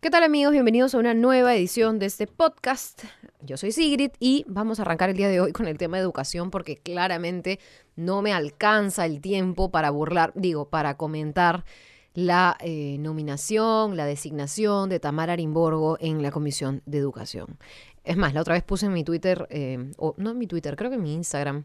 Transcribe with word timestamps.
¿Qué 0.00 0.08
tal 0.08 0.24
amigos? 0.24 0.52
Bienvenidos 0.52 0.94
a 0.94 0.98
una 0.98 1.12
nueva 1.12 1.54
edición 1.54 1.98
de 1.98 2.06
este 2.06 2.26
podcast. 2.26 3.04
Yo 3.42 3.58
soy 3.58 3.70
Sigrid 3.70 4.12
y 4.18 4.46
vamos 4.48 4.78
a 4.78 4.82
arrancar 4.82 5.10
el 5.10 5.16
día 5.18 5.28
de 5.28 5.42
hoy 5.42 5.52
con 5.52 5.66
el 5.66 5.76
tema 5.76 5.98
de 5.98 6.02
educación 6.02 6.50
porque 6.50 6.78
claramente 6.78 7.60
no 7.96 8.22
me 8.22 8.32
alcanza 8.32 9.04
el 9.04 9.20
tiempo 9.20 9.70
para 9.70 9.90
burlar, 9.90 10.32
digo, 10.34 10.70
para 10.70 10.96
comentar 10.96 11.66
la 12.14 12.56
eh, 12.60 12.96
nominación, 12.98 13.94
la 13.94 14.06
designación 14.06 14.88
de 14.88 15.00
Tamara 15.00 15.34
Arimborgo 15.34 15.98
en 16.00 16.22
la 16.22 16.30
Comisión 16.30 16.80
de 16.86 16.96
Educación. 16.96 17.58
Es 18.02 18.16
más, 18.16 18.32
la 18.32 18.40
otra 18.40 18.54
vez 18.54 18.62
puse 18.62 18.86
en 18.86 18.94
mi 18.94 19.04
Twitter, 19.04 19.46
eh, 19.50 19.92
o 19.98 20.14
no 20.16 20.30
en 20.30 20.38
mi 20.38 20.46
Twitter, 20.46 20.76
creo 20.76 20.88
que 20.88 20.96
en 20.96 21.02
mi 21.02 21.12
Instagram, 21.12 21.64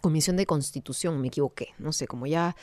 Comisión 0.00 0.38
de 0.38 0.46
Constitución, 0.46 1.20
me 1.20 1.28
equivoqué, 1.28 1.74
no 1.78 1.92
sé, 1.92 2.06
como 2.06 2.26
ya 2.26 2.56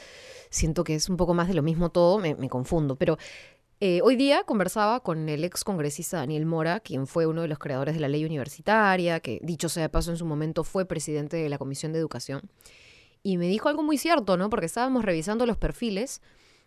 siento 0.49 0.83
que 0.83 0.95
es 0.95 1.07
un 1.07 1.17
poco 1.17 1.35
más 1.35 1.47
de 1.47 1.53
lo 1.53 1.61
mismo 1.61 1.89
todo, 1.89 2.17
me, 2.17 2.33
me 2.33 2.49
confundo, 2.49 2.95
pero 2.95 3.19
eh, 3.79 4.01
hoy 4.03 4.15
día 4.15 4.43
conversaba 4.43 5.01
con 5.01 5.29
el 5.29 5.43
ex 5.43 5.63
congresista 5.63 6.17
Daniel 6.17 6.45
Mora, 6.45 6.79
quien 6.79 7.05
fue 7.05 7.27
uno 7.27 7.43
de 7.43 7.47
los 7.47 7.59
creadores 7.59 7.93
de 7.95 8.01
la 8.01 8.07
ley 8.07 8.25
universitaria, 8.25 9.19
que 9.19 9.39
dicho 9.43 9.69
sea 9.69 9.83
de 9.83 9.89
paso 9.89 10.11
en 10.11 10.17
su 10.17 10.25
momento 10.25 10.63
fue 10.63 10.85
presidente 10.85 11.37
de 11.37 11.49
la 11.49 11.57
Comisión 11.57 11.93
de 11.93 11.99
Educación, 11.99 12.41
y 13.21 13.37
me 13.37 13.47
dijo 13.47 13.69
algo 13.69 13.83
muy 13.83 13.97
cierto, 13.97 14.37
¿no? 14.37 14.49
Porque 14.49 14.65
estábamos 14.65 15.05
revisando 15.05 15.45
los 15.45 15.57
perfiles 15.57 16.21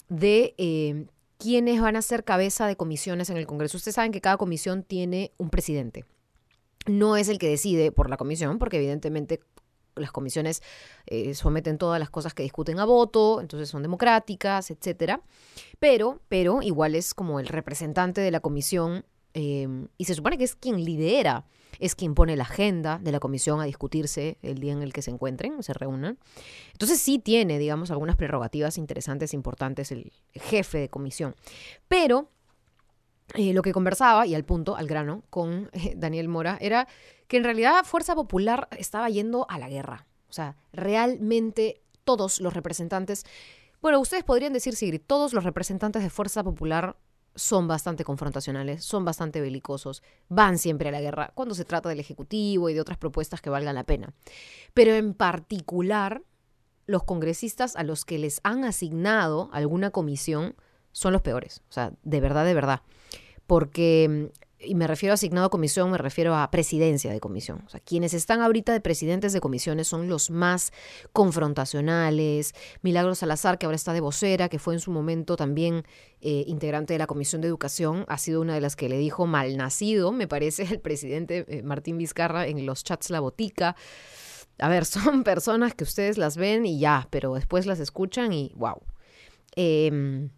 de 0.09 0.55
eh, 0.59 1.07
quiénes 1.39 1.81
van 1.81 1.97
a 1.97 2.03
ser 2.03 2.23
cabeza 2.23 2.67
de 2.67 2.77
comisiones 2.77 3.31
en 3.31 3.39
el 3.39 3.47
Congreso. 3.47 3.77
Ustedes 3.77 3.95
saben 3.95 4.13
que 4.13 4.21
cada 4.21 4.37
comisión 4.37 4.83
tiene 4.83 5.33
un 5.39 5.51
presidente. 5.51 6.05
No 6.87 7.17
es 7.17 7.29
el 7.29 7.39
que 7.39 7.49
decide 7.49 7.93
por 7.93 8.11
la 8.11 8.17
comisión, 8.17 8.59
porque 8.59 8.77
evidentemente 8.77 9.41
las 9.97 10.13
comisiones 10.13 10.63
eh, 11.07 11.35
someten 11.35 11.79
todas 11.79 11.99
las 11.99 12.11
cosas 12.11 12.35
que 12.35 12.43
discuten 12.43 12.79
a 12.79 12.85
voto, 12.85 13.41
entonces 13.41 13.69
son 13.69 13.83
democráticas, 13.83 14.71
etcétera. 14.71 15.21
Pero, 15.79 16.21
pero 16.29 16.63
igual 16.63 16.95
es 16.95 17.15
como 17.15 17.41
el 17.41 17.49
representante 17.49 18.21
de 18.21 18.31
la 18.31 18.41
comisión 18.41 19.05
em, 19.35 19.89
y 19.99 20.05
se 20.05 20.15
supone 20.15 20.39
que 20.39 20.45
es 20.45 20.55
quien 20.55 20.85
lidera, 20.85 21.45
es 21.79 21.95
quien 21.95 22.15
pone 22.15 22.37
la 22.37 22.45
agenda 22.45 22.99
de 23.03 23.13
la 23.13 23.21
comisión 23.21 23.61
a 23.61 23.65
discutirse 23.65 24.39
el 24.43 24.59
día 24.59 24.73
en 24.73 24.83
el 24.83 24.93
que 24.93 25.03
se 25.03 25.11
encuentren, 25.11 25.63
se 25.63 25.73
reúnan. 25.73 26.19
Entonces 26.73 27.01
sí 27.01 27.19
tiene, 27.19 27.59
digamos, 27.59 27.91
algunas 27.91 28.17
prerrogativas 28.17 28.79
interesantes, 28.79 29.35
importantes 29.35 29.93
el 29.93 30.13
jefe 30.33 30.79
de 30.79 30.89
comisión. 30.89 31.35
Pero 31.89 32.29
eh, 33.35 33.53
lo 33.53 33.63
que 33.63 33.73
conversaba, 33.73 34.27
y 34.27 34.35
al 34.35 34.45
punto, 34.45 34.77
al 34.77 34.87
grano, 34.87 35.23
con 35.31 35.71
eh, 35.73 35.95
Daniel 35.97 36.29
Mora, 36.29 36.59
era 36.61 36.89
que 37.29 37.37
en 37.37 37.45
realidad 37.45 37.85
Fuerza 37.85 38.15
Popular 38.15 38.69
estaba 38.77 39.09
yendo 39.09 39.47
a 39.49 39.59
la 39.59 39.69
guerra. 39.69 40.07
O 40.29 40.33
sea, 40.33 40.57
realmente 40.73 41.83
todos 42.05 42.41
los 42.41 42.55
representantes, 42.55 43.25
bueno, 43.81 44.01
ustedes 44.01 44.25
podrían 44.25 44.53
decir, 44.53 44.75
Sigrid, 44.75 45.01
todos 45.07 45.33
los 45.33 45.45
representantes 45.45 46.03
de 46.03 46.11
Fuerza 46.11 46.43
Popular 46.43 46.97
son 47.35 47.69
bastante 47.69 48.05
confrontacionales, 48.05 48.85
son 48.85 49.05
bastante 49.05 49.41
belicosos, 49.41 50.03
van 50.29 50.59
siempre 50.59 50.89
a 50.89 50.93
la 50.93 51.01
guerra 51.01 51.31
cuando 51.35 51.55
se 51.55 51.65
trata 51.65 51.89
del 51.89 52.01
Ejecutivo 52.01 52.69
y 52.69 52.75
de 52.75 52.81
otras 52.81 52.99
propuestas 52.99 53.41
que 53.41 53.51
valgan 53.51 53.77
la 53.77 53.85
pena. 53.85 54.13
Pero 54.75 54.95
en 54.95 55.15
particular, 55.15 56.23
los 56.87 57.05
congresistas 57.05 57.77
a 57.77 57.85
los 57.85 58.05
que 58.05 58.19
les 58.19 58.41
han 58.43 58.65
asignado 58.65 59.49
alguna 59.53 59.91
comisión 59.91 60.57
son 60.93 61.13
los 61.13 61.23
peores. 61.23 61.63
O 61.69 61.73
sea, 61.73 61.93
de 62.03 62.21
verdad, 62.21 62.45
de 62.45 62.55
verdad. 62.55 62.83
Porque 63.47 64.31
y 64.63 64.75
me 64.75 64.87
refiero 64.87 65.13
a 65.13 65.15
asignado 65.15 65.47
a 65.47 65.51
comisión, 65.51 65.91
me 65.91 65.99
refiero 65.99 66.37
a 66.37 66.51
presidencia 66.51 67.13
de 67.13 67.21
comisión. 67.21 67.63
O 67.67 67.71
sea, 67.71 67.81
quienes 67.81 68.13
están 68.13 68.43
ahorita 68.43 68.73
de 68.73 68.81
presidentes 68.81 69.33
de 69.33 69.41
comisiones 69.41 69.89
son 69.89 70.09
los 70.09 70.31
más 70.31 70.73
confrontacionales. 71.13 72.55
Milagros 72.83 73.19
Salazar, 73.19 73.59
que 73.59 73.67
ahora 73.67 73.77
está 73.77 73.93
de 73.93 74.01
vocera, 74.01 74.49
que 74.49 74.59
fue 74.59 74.75
en 74.75 74.81
su 74.81 74.91
momento 74.91 75.37
también 75.37 75.85
eh, 76.21 76.45
integrante 76.47 76.93
de 76.93 76.99
la 76.99 77.07
Comisión 77.07 77.41
de 77.41 77.49
Educación, 77.49 78.05
ha 78.09 78.19
sido 78.19 78.43
una 78.43 78.55
de 78.55 78.61
las 78.61 78.77
que 78.77 78.89
le 78.89 78.99
dijo 78.99 79.27
malnacido, 79.27 80.13
me 80.13 80.29
parece, 80.29 80.65
el 80.65 80.81
presidente 80.81 81.47
eh, 81.49 81.63
Martín 81.63 81.97
Vizcarra 81.97 82.47
en 82.47 82.67
los 82.67 82.85
chats 82.85 83.09
La 83.11 83.21
Botica. 83.21 83.77
A 84.59 84.69
ver, 84.69 84.85
son 84.85 85.25
personas 85.25 85.75
que 85.75 85.85
ustedes 85.85 86.19
las 86.19 86.37
ven 86.37 86.67
y 86.67 86.79
ya, 86.79 87.09
pero 87.11 87.35
después 87.35 87.65
las 87.65 87.81
escuchan 87.81 88.33
y 88.33 88.53
wow. 88.57 88.77
Eh, 89.57 90.29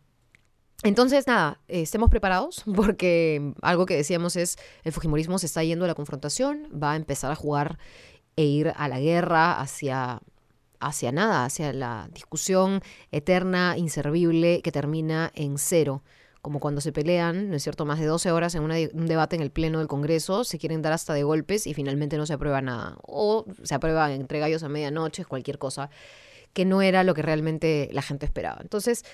entonces, 0.82 1.26
nada, 1.26 1.60
estemos 1.68 2.10
preparados 2.10 2.64
porque 2.76 3.54
algo 3.62 3.86
que 3.86 3.96
decíamos 3.96 4.36
es, 4.36 4.56
el 4.84 4.92
Fujimorismo 4.92 5.38
se 5.38 5.46
está 5.46 5.62
yendo 5.62 5.84
a 5.84 5.88
la 5.88 5.94
confrontación, 5.94 6.68
va 6.72 6.92
a 6.92 6.96
empezar 6.96 7.30
a 7.30 7.36
jugar 7.36 7.78
e 8.36 8.44
ir 8.44 8.72
a 8.76 8.88
la 8.88 8.98
guerra 8.98 9.60
hacia, 9.60 10.20
hacia 10.80 11.12
nada, 11.12 11.44
hacia 11.44 11.72
la 11.72 12.08
discusión 12.12 12.80
eterna, 13.10 13.76
inservible, 13.76 14.62
que 14.62 14.72
termina 14.72 15.30
en 15.34 15.58
cero. 15.58 16.02
Como 16.40 16.58
cuando 16.58 16.80
se 16.80 16.90
pelean, 16.90 17.50
¿no 17.50 17.56
es 17.56 17.62
cierto?, 17.62 17.84
más 17.84 18.00
de 18.00 18.06
12 18.06 18.32
horas 18.32 18.56
en 18.56 18.64
un 18.64 19.06
debate 19.06 19.36
en 19.36 19.42
el 19.42 19.52
Pleno 19.52 19.78
del 19.78 19.86
Congreso, 19.86 20.42
se 20.42 20.58
quieren 20.58 20.82
dar 20.82 20.92
hasta 20.92 21.14
de 21.14 21.22
golpes 21.22 21.68
y 21.68 21.74
finalmente 21.74 22.16
no 22.16 22.26
se 22.26 22.32
aprueba 22.32 22.60
nada. 22.60 22.96
O 23.02 23.44
se 23.62 23.76
aprueba 23.76 24.12
entre 24.12 24.40
gallos 24.40 24.64
a 24.64 24.68
medianoche, 24.68 25.24
cualquier 25.24 25.58
cosa 25.58 25.88
que 26.52 26.64
no 26.64 26.82
era 26.82 27.04
lo 27.04 27.14
que 27.14 27.22
realmente 27.22 27.88
la 27.92 28.02
gente 28.02 28.26
esperaba. 28.26 28.58
Entonces, 28.60 29.04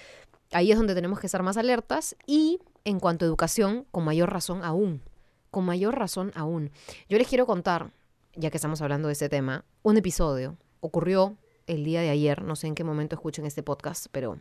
Ahí 0.53 0.73
es 0.73 0.79
donde 0.79 0.95
tenemos 0.95 1.21
que 1.21 1.27
estar 1.27 1.43
más 1.43 1.57
alertas 1.57 2.17
y 2.27 2.59
en 2.85 3.01
cuanto 3.01 3.25
a 3.25 3.29
educación, 3.29 3.87
con 3.91 4.05
mayor 4.05 4.33
razón 4.33 4.65
aún, 4.65 5.03
con 5.51 5.65
mayor 5.65 5.99
razón 5.99 6.33
aún. 6.35 6.71
Yo 7.09 7.19
les 7.19 7.29
quiero 7.29 7.47
contar, 7.47 7.91
ya 8.35 8.51
que 8.51 8.57
estamos 8.57 8.81
hablando 8.81 9.09
de 9.09 9.13
este 9.13 9.29
tema, 9.29 9.65
un 9.83 9.99
episodio. 9.99 10.57
Ocurrió 10.81 11.37
el 11.67 11.85
día 11.85 12.01
de 12.01 12.09
ayer, 12.09 12.43
no 12.43 12.57
sé 12.57 12.67
en 12.67 12.75
qué 12.75 12.85
momento 12.85 13.15
escuchen 13.15 13.45
este 13.45 13.63
podcast, 13.63 14.07
pero 14.11 14.41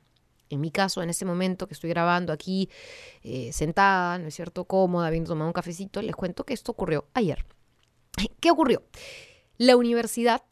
en 0.50 0.62
mi 0.62 0.72
caso, 0.72 1.02
en 1.02 1.10
este 1.10 1.26
momento 1.26 1.68
que 1.68 1.74
estoy 1.74 1.90
grabando 1.90 2.32
aquí, 2.32 2.70
eh, 3.24 3.52
sentada, 3.52 4.18
¿no 4.18 4.28
es 4.28 4.36
cierto?, 4.36 4.64
cómoda, 4.64 5.08
habiendo 5.08 5.30
tomado 5.30 5.50
un 5.50 5.54
cafecito, 5.54 6.02
les 6.02 6.16
cuento 6.16 6.46
que 6.46 6.54
esto 6.54 6.72
ocurrió 6.72 7.06
ayer. 7.14 7.46
¿Qué 8.40 8.50
ocurrió? 8.50 8.84
La 9.58 9.76
universidad 9.76 10.44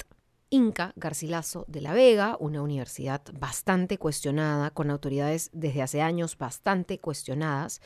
Inca 0.56 0.94
Garcilaso 0.96 1.66
de 1.68 1.82
la 1.82 1.92
Vega, 1.92 2.38
una 2.40 2.62
universidad 2.62 3.22
bastante 3.38 3.98
cuestionada, 3.98 4.72
con 4.72 4.90
autoridades 4.90 5.50
desde 5.52 5.82
hace 5.82 6.02
años 6.02 6.38
bastante 6.38 6.98
cuestionadas, 6.98 7.82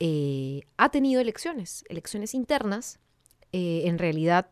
eh, 0.00 0.60
ha 0.76 0.90
tenido 0.90 1.22
elecciones, 1.22 1.82
elecciones 1.88 2.34
internas. 2.34 2.98
Eh, 3.52 3.84
en 3.86 3.98
realidad, 3.98 4.50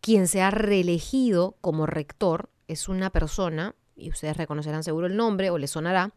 quien 0.00 0.28
se 0.28 0.42
ha 0.42 0.52
reelegido 0.52 1.56
como 1.60 1.86
rector 1.86 2.50
es 2.68 2.88
una 2.88 3.10
persona, 3.10 3.74
y 3.96 4.10
ustedes 4.10 4.36
reconocerán 4.36 4.84
seguro 4.84 5.08
el 5.08 5.16
nombre 5.16 5.50
o 5.50 5.58
le 5.58 5.66
sonará, 5.66 6.14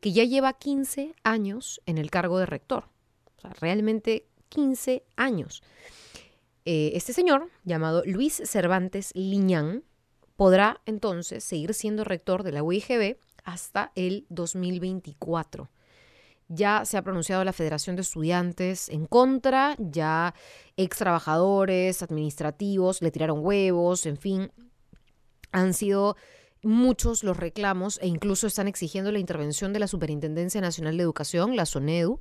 que 0.00 0.12
ya 0.12 0.24
lleva 0.24 0.52
15 0.52 1.14
años 1.24 1.80
en 1.86 1.96
el 1.96 2.10
cargo 2.10 2.38
de 2.38 2.44
rector. 2.44 2.90
Realmente 3.58 4.26
15 4.50 5.02
años. 5.16 5.62
Eh, 6.66 6.92
este 6.94 7.14
señor, 7.14 7.48
llamado 7.64 8.02
Luis 8.04 8.42
Cervantes 8.44 9.12
Liñán, 9.14 9.82
podrá 10.40 10.80
entonces 10.86 11.44
seguir 11.44 11.74
siendo 11.74 12.02
rector 12.02 12.44
de 12.44 12.52
la 12.52 12.62
UIGB 12.62 13.18
hasta 13.44 13.92
el 13.94 14.24
2024. 14.30 15.68
Ya 16.48 16.86
se 16.86 16.96
ha 16.96 17.02
pronunciado 17.02 17.44
la 17.44 17.52
Federación 17.52 17.94
de 17.94 18.00
Estudiantes 18.00 18.88
en 18.88 19.04
contra, 19.04 19.76
ya 19.78 20.34
ex 20.78 20.96
trabajadores 20.96 22.02
administrativos 22.02 23.02
le 23.02 23.10
tiraron 23.10 23.44
huevos, 23.44 24.06
en 24.06 24.16
fin, 24.16 24.50
han 25.52 25.74
sido 25.74 26.16
muchos 26.62 27.22
los 27.22 27.36
reclamos 27.36 27.98
e 28.00 28.06
incluso 28.06 28.46
están 28.46 28.66
exigiendo 28.66 29.12
la 29.12 29.18
intervención 29.18 29.74
de 29.74 29.80
la 29.80 29.88
Superintendencia 29.88 30.62
Nacional 30.62 30.96
de 30.96 31.02
Educación, 31.02 31.54
la 31.54 31.66
SONEDU, 31.66 32.18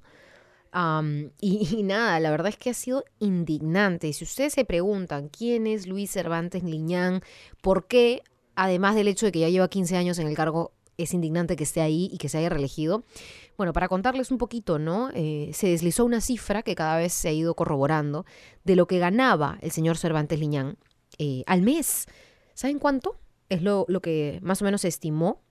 y, 1.41 1.83
nada, 1.83 2.19
la 2.19 2.31
verdad 2.31 2.49
es 2.49 2.57
que 2.57 2.69
ha 2.69 2.73
sido 2.73 3.03
indignante. 3.19 4.07
Y 4.07 4.13
si 4.13 4.23
ustedes 4.23 4.53
se 4.53 4.65
preguntan 4.65 5.29
quién 5.29 5.67
es 5.67 5.87
Luis 5.87 6.11
Cervantes 6.11 6.63
Liñán, 6.63 7.21
por 7.61 7.87
qué, 7.87 8.23
además 8.55 8.95
del 8.95 9.07
hecho 9.07 9.25
de 9.25 9.31
que 9.31 9.39
ya 9.39 9.49
lleva 9.49 9.69
15 9.69 9.97
años 9.97 10.19
en 10.19 10.27
el 10.27 10.35
cargo, 10.35 10.73
es 10.97 11.13
indignante 11.13 11.55
que 11.55 11.63
esté 11.63 11.81
ahí 11.81 12.09
y 12.11 12.17
que 12.17 12.29
se 12.29 12.37
haya 12.37 12.49
reelegido. 12.49 13.03
Bueno, 13.57 13.73
para 13.73 13.87
contarles 13.87 14.31
un 14.31 14.37
poquito, 14.37 14.79
¿no? 14.79 15.09
Eh, 15.13 15.51
se 15.53 15.67
deslizó 15.67 16.05
una 16.05 16.21
cifra 16.21 16.61
que 16.61 16.75
cada 16.75 16.97
vez 16.97 17.13
se 17.13 17.29
ha 17.29 17.31
ido 17.31 17.55
corroborando 17.55 18.25
de 18.63 18.75
lo 18.75 18.85
que 18.85 18.99
ganaba 18.99 19.57
el 19.61 19.71
señor 19.71 19.97
Cervantes 19.97 20.39
Liñán 20.39 20.77
eh, 21.17 21.43
al 21.47 21.61
mes. 21.61 22.05
¿Saben 22.53 22.79
cuánto? 22.79 23.17
Es 23.47 23.61
lo, 23.61 23.85
lo 23.87 24.01
que 24.01 24.39
más 24.41 24.61
o 24.61 24.65
menos 24.65 24.81
se 24.81 24.89
estimó 24.89 25.41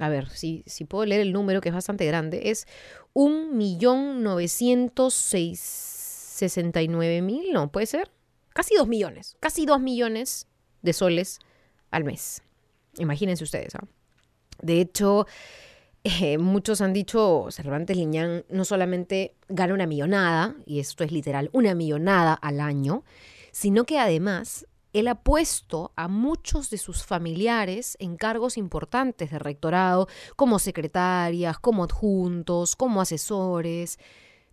a 0.00 0.08
ver, 0.08 0.28
si, 0.30 0.62
si 0.66 0.84
puedo 0.84 1.04
leer 1.04 1.20
el 1.20 1.32
número, 1.32 1.60
que 1.60 1.68
es 1.68 1.74
bastante 1.74 2.06
grande, 2.06 2.50
es 2.50 2.66
un 3.12 3.56
millón 3.56 4.22
novecientos 4.22 5.14
sesenta 5.14 6.82
y 6.82 6.88
nueve 6.88 7.22
mil, 7.22 7.52
no, 7.52 7.72
puede 7.72 7.86
ser, 7.86 8.10
casi 8.50 8.74
dos 8.74 8.88
millones, 8.88 9.36
casi 9.40 9.66
dos 9.66 9.80
millones 9.80 10.48
de 10.82 10.92
soles 10.92 11.38
al 11.90 12.04
mes. 12.04 12.42
Imagínense 12.98 13.44
ustedes. 13.44 13.74
¿ah? 13.74 13.84
De 14.62 14.80
hecho, 14.80 15.26
eh, 16.04 16.38
muchos 16.38 16.80
han 16.80 16.92
dicho, 16.92 17.48
Cervantes 17.50 17.96
Liñán 17.96 18.44
no 18.48 18.64
solamente 18.64 19.34
gana 19.48 19.74
una 19.74 19.86
millonada, 19.86 20.56
y 20.66 20.80
esto 20.80 21.04
es 21.04 21.12
literal, 21.12 21.50
una 21.52 21.74
millonada 21.74 22.34
al 22.34 22.60
año, 22.60 23.04
sino 23.52 23.84
que 23.84 23.98
además 23.98 24.66
él 24.98 25.08
ha 25.08 25.22
puesto 25.22 25.92
a 25.96 26.08
muchos 26.08 26.70
de 26.70 26.78
sus 26.78 27.04
familiares 27.04 27.96
en 28.00 28.16
cargos 28.16 28.56
importantes 28.56 29.30
de 29.30 29.38
rectorado, 29.38 30.08
como 30.36 30.58
secretarias, 30.58 31.58
como 31.58 31.84
adjuntos, 31.84 32.76
como 32.76 33.00
asesores. 33.00 33.98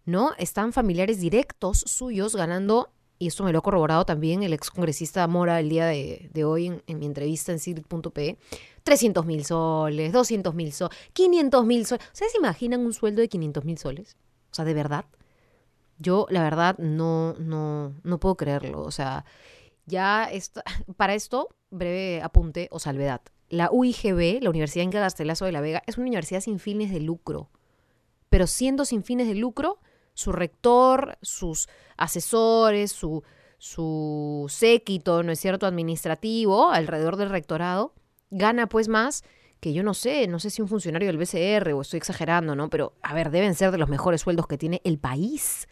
¿no? 0.05 0.31
Están 0.37 0.73
familiares 0.73 1.19
directos 1.19 1.79
suyos 1.79 2.35
ganando, 2.35 2.91
y 3.19 3.27
esto 3.27 3.43
me 3.43 3.53
lo 3.53 3.59
ha 3.59 3.61
corroborado 3.61 4.05
también 4.05 4.43
el 4.43 4.53
ex 4.53 4.69
congresista 4.69 5.25
Mora 5.27 5.59
el 5.59 5.69
día 5.69 5.87
de, 5.87 6.43
hoy 6.45 6.67
en, 6.67 6.99
mi 6.99 7.05
entrevista 7.05 7.51
en 7.51 7.59
sigrid.pe, 7.59 8.37
300 8.83 9.25
mil 9.25 9.45
soles, 9.45 10.11
200 10.11 10.53
mil 10.53 10.73
soles, 10.73 10.97
500 11.13 11.65
mil 11.65 11.85
soles. 11.85 12.05
¿Ustedes 12.11 12.31
se 12.33 12.37
imaginan 12.37 12.81
un 12.81 12.93
sueldo 12.93 13.21
de 13.21 13.29
500 13.29 13.63
mil 13.63 13.77
soles? 13.77 14.17
O 14.51 14.55
sea, 14.55 14.65
de 14.65 14.73
verdad. 14.73 15.05
Yo, 15.99 16.27
la 16.29 16.43
verdad, 16.43 16.77
no, 16.79 17.33
no, 17.39 17.93
no 18.03 18.19
puedo 18.19 18.35
creerlo. 18.35 18.81
O 18.81 18.91
sea, 18.91 19.23
ya 19.85 20.25
está, 20.25 20.63
para 20.97 21.13
esto, 21.13 21.49
breve 21.69 22.21
apunte 22.21 22.67
o 22.71 22.79
salvedad. 22.79 23.21
La 23.49 23.69
UIGB, 23.71 24.41
la 24.41 24.49
Universidad 24.49 24.83
Inca 24.83 24.99
Garcilaso 24.99 25.45
de 25.45 25.51
la 25.51 25.61
Vega, 25.61 25.83
es 25.85 25.97
una 25.97 26.07
universidad 26.07 26.41
sin 26.41 26.59
fines 26.59 26.91
de 26.91 26.99
lucro. 26.99 27.49
Pero 28.29 28.47
siendo 28.47 28.85
sin 28.85 29.03
fines 29.03 29.27
de 29.27 29.35
lucro, 29.35 29.79
su 30.13 30.31
rector, 30.31 31.17
sus 31.21 31.67
asesores, 31.97 32.91
su, 32.91 33.23
su 33.59 34.45
séquito, 34.49 35.21
¿no 35.23 35.31
es 35.31 35.39
cierto?, 35.39 35.67
administrativo 35.67 36.71
alrededor 36.71 37.17
del 37.17 37.29
rectorado, 37.29 37.93
gana 38.31 38.67
pues 38.67 38.87
más 38.87 39.23
que 39.63 39.71
yo 39.71 39.81
no 39.81 39.93
sé, 39.93 40.27
no 40.27 40.39
sé 40.39 40.49
si 40.49 40.61
un 40.61 40.67
funcionario 40.67 41.07
del 41.07 41.17
BCR 41.17 41.71
o 41.71 41.81
estoy 41.81 41.97
exagerando, 41.97 42.53
¿no? 42.53 42.69
Pero, 42.69 42.95
a 43.01 43.13
ver, 43.13 43.31
deben 43.31 43.55
ser 43.55 43.71
de 43.71 43.77
los 43.77 43.87
mejores 43.87 44.19
sueldos 44.19 44.45
que 44.45 44.57
tiene 44.57 44.81
el 44.83 44.99
país. 44.99 45.69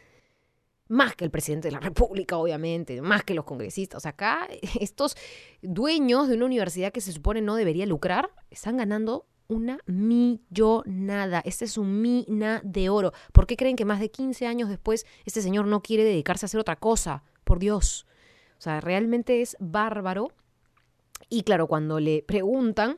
Más 0.92 1.16
que 1.16 1.24
el 1.24 1.32
presidente 1.32 1.70
de 1.70 1.72
la 1.72 1.80
República, 1.90 2.36
obviamente, 2.36 3.02
más 3.02 3.24
que 3.24 3.34
los 3.34 3.46
congresistas. 3.46 4.06
acá 4.06 4.46
estos 4.80 5.16
dueños 5.62 6.28
de 6.28 6.36
una 6.36 6.46
universidad 6.46 6.92
que 6.92 7.00
se 7.00 7.14
supone 7.14 7.42
no 7.42 7.56
debería 7.56 7.86
lucrar, 7.86 8.30
están 8.50 8.76
ganando 8.76 9.26
una 9.48 9.80
millonada. 9.86 11.42
Este 11.46 11.64
es 11.64 11.78
un 11.78 12.02
mina 12.02 12.62
de 12.66 12.90
oro. 12.90 13.14
¿Por 13.32 13.48
qué 13.48 13.56
creen 13.56 13.78
que 13.78 13.86
más 13.86 14.02
de 14.02 14.12
15 14.12 14.46
años 14.48 14.68
después 14.68 15.06
este 15.26 15.42
señor 15.42 15.66
no 15.66 15.82
quiere 15.82 16.04
dedicarse 16.04 16.46
a 16.46 16.48
hacer 16.48 16.60
otra 16.60 16.76
cosa? 16.76 17.24
Por 17.46 17.60
Dios. 17.60 18.06
O 18.58 18.62
sea, 18.62 18.82
realmente 18.82 19.42
es 19.42 19.56
bárbaro. 19.60 20.32
Y 21.30 21.44
claro, 21.44 21.68
cuando 21.68 22.02
le 22.02 22.22
preguntan, 22.24 22.98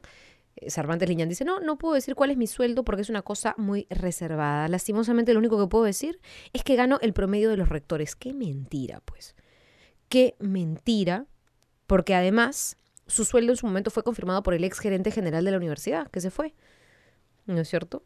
Cervantes 0.68 1.10
Liñán 1.10 1.30
dice, 1.30 1.46
no, 1.46 1.60
no 1.60 1.78
puedo 1.78 1.96
decir 1.96 2.16
cuál 2.16 2.32
es 2.32 2.38
mi 2.38 2.48
sueldo 2.48 2.84
porque 2.84 3.02
es 3.02 3.10
una 3.10 3.22
cosa 3.22 3.56
muy 3.58 3.88
reservada. 3.90 4.68
Lastimosamente 4.68 5.34
lo 5.34 5.40
único 5.40 5.60
que 5.60 5.68
puedo 5.68 5.84
decir 5.84 6.20
es 6.54 6.64
que 6.64 6.76
gano 6.76 7.00
el 7.02 7.14
promedio 7.14 7.50
de 7.50 7.58
los 7.58 7.70
rectores. 7.70 8.16
Qué 8.16 8.34
mentira, 8.34 9.02
pues. 9.06 9.36
Qué 10.10 10.36
mentira, 10.40 11.26
porque 11.88 12.16
además 12.16 12.78
su 13.08 13.26
sueldo 13.26 13.52
en 13.52 13.58
su 13.58 13.66
momento 13.66 13.92
fue 13.92 14.04
confirmado 14.04 14.44
por 14.44 14.54
el 14.54 14.64
ex 14.64 14.80
gerente 14.80 15.12
general 15.12 15.44
de 15.44 15.52
la 15.52 15.58
universidad, 15.58 16.10
que 16.10 16.22
se 16.22 16.32
fue. 16.32 16.54
¿No 17.46 17.60
es 17.60 17.68
cierto? 17.68 18.04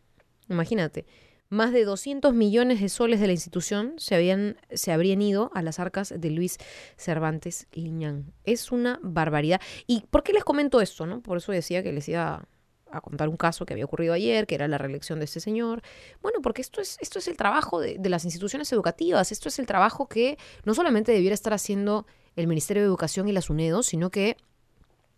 Imagínate. 0.49 1.05
Más 1.49 1.71
de 1.71 1.85
200 1.85 2.33
millones 2.33 2.81
de 2.81 2.89
soles 2.89 3.21
de 3.21 3.27
la 3.27 3.33
institución 3.33 3.93
se, 3.97 4.15
habían, 4.15 4.57
se 4.71 4.91
habrían 4.91 5.21
ido 5.21 5.49
a 5.53 5.61
las 5.61 5.79
arcas 5.79 6.13
de 6.15 6.29
Luis 6.29 6.57
Cervantes 6.97 7.67
Liñán. 7.71 8.33
Es 8.43 8.71
una 8.71 8.99
barbaridad. 9.01 9.61
¿Y 9.85 10.01
por 10.09 10.23
qué 10.23 10.33
les 10.33 10.43
comento 10.43 10.81
esto? 10.81 11.05
No? 11.05 11.21
Por 11.21 11.37
eso 11.37 11.53
decía 11.53 11.83
que 11.83 11.93
les 11.93 12.09
iba 12.09 12.45
a 12.91 13.01
contar 13.01 13.29
un 13.29 13.37
caso 13.37 13.65
que 13.65 13.73
había 13.73 13.85
ocurrido 13.85 14.13
ayer, 14.13 14.45
que 14.45 14.55
era 14.55 14.67
la 14.67 14.77
reelección 14.77 15.19
de 15.19 15.25
este 15.25 15.39
señor. 15.39 15.83
Bueno, 16.21 16.41
porque 16.41 16.61
esto 16.61 16.81
es, 16.81 16.97
esto 16.99 17.19
es 17.19 17.29
el 17.29 17.37
trabajo 17.37 17.79
de, 17.79 17.97
de 17.97 18.09
las 18.09 18.25
instituciones 18.25 18.71
educativas, 18.73 19.31
esto 19.31 19.47
es 19.47 19.57
el 19.59 19.65
trabajo 19.65 20.07
que 20.07 20.37
no 20.65 20.73
solamente 20.73 21.13
debiera 21.13 21.33
estar 21.33 21.53
haciendo 21.53 22.05
el 22.35 22.47
Ministerio 22.47 22.83
de 22.83 22.87
Educación 22.87 23.29
y 23.29 23.31
las 23.31 23.49
UNEDO, 23.49 23.83
sino 23.83 24.09
que 24.09 24.35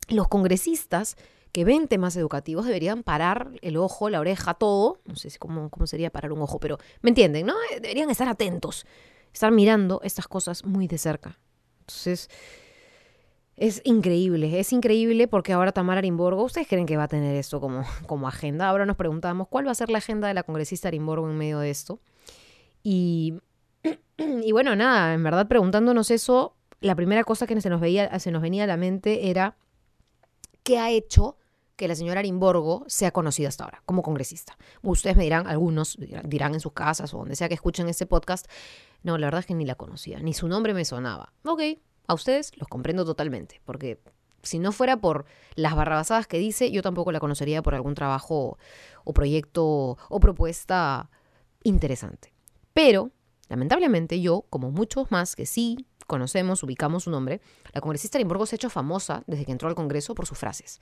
los 0.10 0.28
congresistas 0.28 1.18
que 1.51 1.66
ven 1.66 1.88
temas 1.88 2.16
educativos 2.16 2.66
deberían 2.66 3.04
parar 3.04 3.51
el 3.62 3.78
ojo, 3.78 4.10
la 4.10 4.19
oreja, 4.19 4.54
todo. 4.54 5.00
No 5.06 5.16
sé 5.16 5.30
cómo, 5.40 5.69
cómo 5.69 5.88
sería 5.88 6.12
parar 6.12 6.31
un 6.31 6.42
ojo, 6.42 6.60
pero 6.60 6.78
me 7.01 7.10
entienden, 7.10 7.48
¿no? 7.48 7.54
Eh, 7.72 7.80
deberían 7.80 8.10
estar 8.10 8.28
atentos, 8.28 8.86
estar 9.34 9.51
mirando 9.51 10.01
estas 10.04 10.28
cosas 10.28 10.66
muy 10.66 10.88
de 10.88 10.98
cerca. 10.98 11.40
Entonces, 11.81 12.30
es 13.56 13.81
increíble, 13.84 14.60
es 14.60 14.72
increíble 14.72 15.28
porque 15.28 15.54
ahora 15.54 15.72
Tamara 15.72 16.00
Arimborgo, 16.00 16.44
¿ustedes 16.44 16.68
creen 16.68 16.86
que 16.86 16.98
va 16.98 17.04
a 17.04 17.07
tener 17.07 17.36
esto 17.36 17.60
como, 17.60 17.84
como 18.06 18.28
agenda? 18.28 18.69
Ahora 18.69 18.86
nos 18.86 18.95
preguntamos 18.95 19.48
cuál 19.48 19.68
va 19.68 19.72
a 19.72 19.75
ser 19.75 19.90
la 19.90 19.98
agenda 19.98 20.28
de 20.28 20.34
la 20.34 20.44
congresista 20.44 20.88
Arimborgo 20.88 21.30
en 21.30 21.38
medio 21.38 21.60
de 21.60 21.69
esto. 21.69 22.00
Y, 22.84 23.42
y 24.18 24.52
bueno, 24.52 24.75
nada, 24.75 25.13
en 25.13 25.24
verdad 25.24 25.48
preguntándonos 25.48 26.12
eso, 26.12 26.56
la 26.80 26.95
primera 26.95 27.24
cosa 27.24 27.48
que 27.48 27.60
se 27.60 27.69
nos 27.69 27.81
venía 27.81 28.63
a 28.63 28.68
la 28.68 28.78
mente 28.78 29.30
era 29.30 29.57
qué 30.69 30.77
ha 30.77 30.92
hecho 30.92 31.36
que 31.75 31.88
la 31.88 31.95
señora 31.95 32.19
Arimborgo 32.19 32.83
sea 32.86 33.10
conocida 33.10 33.48
hasta 33.48 33.63
ahora 33.63 33.81
como 33.88 34.04
congresista. 34.04 34.56
Ustedes 34.83 35.18
me 35.18 35.24
dirán, 35.24 35.48
algunos 35.48 35.98
dirán 36.25 36.54
en 36.54 36.60
sus 36.60 36.74
casas 36.74 37.12
o 37.16 37.18
donde 37.18 37.36
sea 37.36 37.48
que 37.48 37.56
escuchen 37.56 37.89
este 37.89 38.06
podcast, 38.06 38.45
no, 39.01 39.18
la 39.18 39.25
verdad 39.25 39.39
es 39.39 39.48
que 39.48 39.56
ni 39.56 39.66
la 39.66 39.74
conocía, 39.74 40.19
ni 40.19 40.36
su 40.36 40.48
nombre 40.48 40.75
me 40.75 40.86
sonaba. 40.86 41.33
Ok, 41.44 41.62
a 42.06 42.13
ustedes 42.13 42.51
los 42.57 42.68
comprendo 42.68 43.04
totalmente, 43.04 43.62
porque 43.66 44.00
si 44.44 44.60
no 44.60 44.71
fuera 44.71 44.98
por 44.98 45.25
las 45.56 45.75
barrabasadas 45.75 46.27
que 46.27 46.38
dice, 46.38 46.69
yo 46.69 46.83
tampoco 46.83 47.12
la 47.12 47.19
conocería 47.19 47.63
por 47.63 47.74
algún 47.74 47.95
trabajo 47.95 48.60
o 49.04 49.13
proyecto 49.13 49.98
o 50.07 50.19
propuesta 50.19 51.10
interesante. 51.63 52.31
Pero, 52.74 53.10
lamentablemente, 53.48 54.21
yo, 54.21 54.45
como 54.51 54.69
muchos 54.69 55.10
más 55.10 55.36
que 55.36 55.48
sí 55.48 55.88
conocemos, 56.10 56.64
ubicamos 56.64 57.04
su 57.04 57.12
nombre, 57.12 57.40
la 57.72 57.80
congresista 57.80 58.18
Limburgo 58.18 58.46
se 58.46 58.56
ha 58.56 58.58
hecho 58.58 58.70
famosa 58.70 59.24
desde 59.28 59.46
que 59.46 59.54
entró 59.54 59.70
al 59.70 59.76
Congreso 59.76 60.16
por 60.16 60.26
sus 60.26 60.38
frases. 60.38 60.82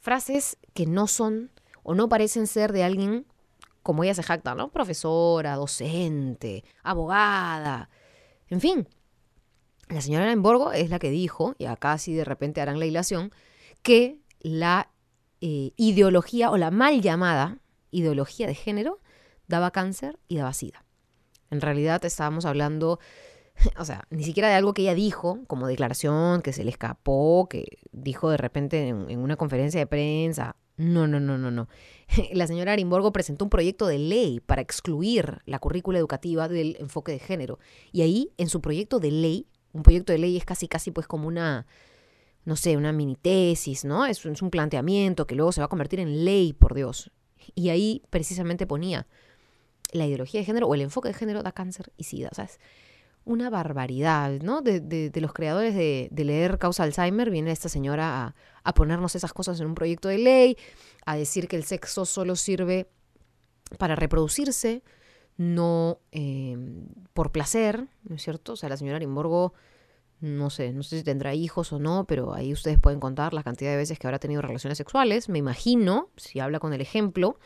Frases 0.00 0.56
que 0.74 0.86
no 0.86 1.06
son 1.06 1.52
o 1.84 1.94
no 1.94 2.08
parecen 2.08 2.48
ser 2.48 2.72
de 2.72 2.82
alguien 2.82 3.26
como 3.82 4.02
ella 4.02 4.14
se 4.14 4.22
jacta, 4.22 4.54
¿no? 4.54 4.70
Profesora, 4.70 5.56
docente, 5.56 6.64
abogada, 6.82 7.90
en 8.48 8.60
fin. 8.60 8.88
La 9.88 10.00
señora 10.00 10.28
Limburgo 10.28 10.72
es 10.72 10.88
la 10.88 10.98
que 10.98 11.10
dijo, 11.10 11.54
y 11.58 11.66
acá 11.66 11.98
sí 11.98 12.14
de 12.14 12.24
repente 12.24 12.60
harán 12.60 12.78
la 12.80 12.86
hilación, 12.86 13.30
que 13.82 14.20
la 14.40 14.90
eh, 15.40 15.72
ideología 15.76 16.50
o 16.50 16.56
la 16.56 16.70
mal 16.70 17.02
llamada 17.02 17.58
ideología 17.90 18.46
de 18.46 18.54
género 18.54 19.00
daba 19.48 19.70
cáncer 19.70 20.18
y 20.28 20.38
daba 20.38 20.54
sida. 20.54 20.84
En 21.50 21.60
realidad 21.60 22.02
estábamos 22.04 22.46
hablando 22.46 23.00
o 23.78 23.84
sea, 23.84 24.06
ni 24.10 24.24
siquiera 24.24 24.48
de 24.48 24.54
algo 24.54 24.74
que 24.74 24.82
ella 24.82 24.94
dijo 24.94 25.40
como 25.46 25.66
declaración, 25.66 26.42
que 26.42 26.52
se 26.52 26.64
le 26.64 26.70
escapó, 26.70 27.48
que 27.48 27.78
dijo 27.92 28.30
de 28.30 28.36
repente 28.36 28.88
en, 28.88 29.18
una 29.18 29.36
conferencia 29.36 29.80
de 29.80 29.86
prensa. 29.86 30.56
No, 30.76 31.06
no, 31.06 31.20
no, 31.20 31.36
no, 31.38 31.50
no. 31.50 31.68
La 32.32 32.46
señora 32.46 32.72
Arimborgo 32.72 33.12
presentó 33.12 33.44
un 33.44 33.50
proyecto 33.50 33.86
de 33.86 33.98
ley 33.98 34.40
para 34.40 34.62
excluir 34.62 35.42
la 35.44 35.58
currícula 35.58 35.98
educativa 35.98 36.48
del 36.48 36.76
enfoque 36.80 37.12
de 37.12 37.18
género. 37.18 37.58
Y 37.92 38.02
ahí, 38.02 38.32
en 38.38 38.48
su 38.48 38.60
proyecto 38.60 38.98
de 38.98 39.10
ley, 39.10 39.46
un 39.72 39.82
proyecto 39.82 40.12
de 40.12 40.18
ley 40.18 40.36
es 40.36 40.44
casi, 40.44 40.68
casi 40.68 40.90
pues 40.90 41.06
como 41.06 41.28
una, 41.28 41.66
no 42.44 42.56
sé, 42.56 42.76
una 42.76 42.92
mini 42.92 43.16
tesis, 43.16 43.84
¿no? 43.84 44.06
Es, 44.06 44.24
es 44.24 44.42
un 44.42 44.50
planteamiento 44.50 45.26
que 45.26 45.34
luego 45.34 45.52
se 45.52 45.60
va 45.60 45.66
a 45.66 45.68
convertir 45.68 46.00
en 46.00 46.24
ley, 46.24 46.52
por 46.52 46.74
Dios. 46.74 47.10
Y 47.54 47.68
ahí 47.68 48.02
precisamente 48.10 48.66
ponía 48.66 49.06
la 49.92 50.06
ideología 50.06 50.40
de 50.40 50.46
género 50.46 50.66
o 50.66 50.74
el 50.74 50.80
enfoque 50.80 51.08
de 51.08 51.14
género 51.14 51.42
da 51.42 51.52
cáncer 51.52 51.92
y 51.96 52.04
sida, 52.04 52.30
¿sabes? 52.32 52.58
Una 53.24 53.50
barbaridad, 53.50 54.40
¿no? 54.40 54.62
De, 54.62 54.80
de, 54.80 55.20
los 55.20 55.32
creadores 55.32 55.74
de, 55.74 56.24
leer 56.24 56.58
Causa 56.58 56.82
Alzheimer, 56.82 57.30
viene 57.30 57.52
esta 57.52 57.68
señora 57.68 58.34
a, 58.64 58.74
ponernos 58.74 59.14
esas 59.14 59.32
cosas 59.32 59.60
en 59.60 59.66
un 59.66 59.74
proyecto 59.74 60.08
de 60.08 60.18
ley, 60.18 60.56
a 61.06 61.16
decir 61.16 61.48
que 61.48 61.56
el 61.56 61.64
sexo 61.64 62.04
solo 62.04 62.36
sirve 62.36 62.88
para 63.78 63.96
reproducirse, 63.96 64.82
no 65.36 66.00
eh, 66.10 66.56
por 67.14 67.32
placer, 67.32 67.88
¿no 68.04 68.16
es 68.16 68.22
cierto? 68.22 68.52
O 68.52 68.56
sea, 68.56 68.68
la 68.68 68.76
señora 68.76 68.98
Limborgo, 68.98 69.54
no 70.20 70.50
sé, 70.50 70.72
no 70.72 70.82
sé 70.82 70.98
si 70.98 71.04
tendrá 71.04 71.34
hijos 71.34 71.72
o 71.72 71.78
no, 71.78 72.04
pero 72.06 72.34
ahí 72.34 72.52
ustedes 72.52 72.78
pueden 72.78 73.00
contar 73.00 73.34
la 73.34 73.42
cantidad 73.42 73.70
de 73.70 73.76
veces 73.76 73.98
que 73.98 74.06
habrá 74.06 74.18
tenido 74.18 74.42
relaciones 74.42 74.78
sexuales, 74.78 75.28
me 75.28 75.38
imagino, 75.38 76.10
si 76.16 76.40
habla 76.40 76.60
con 76.60 76.72
el 76.72 76.80
ejemplo. 76.80 77.38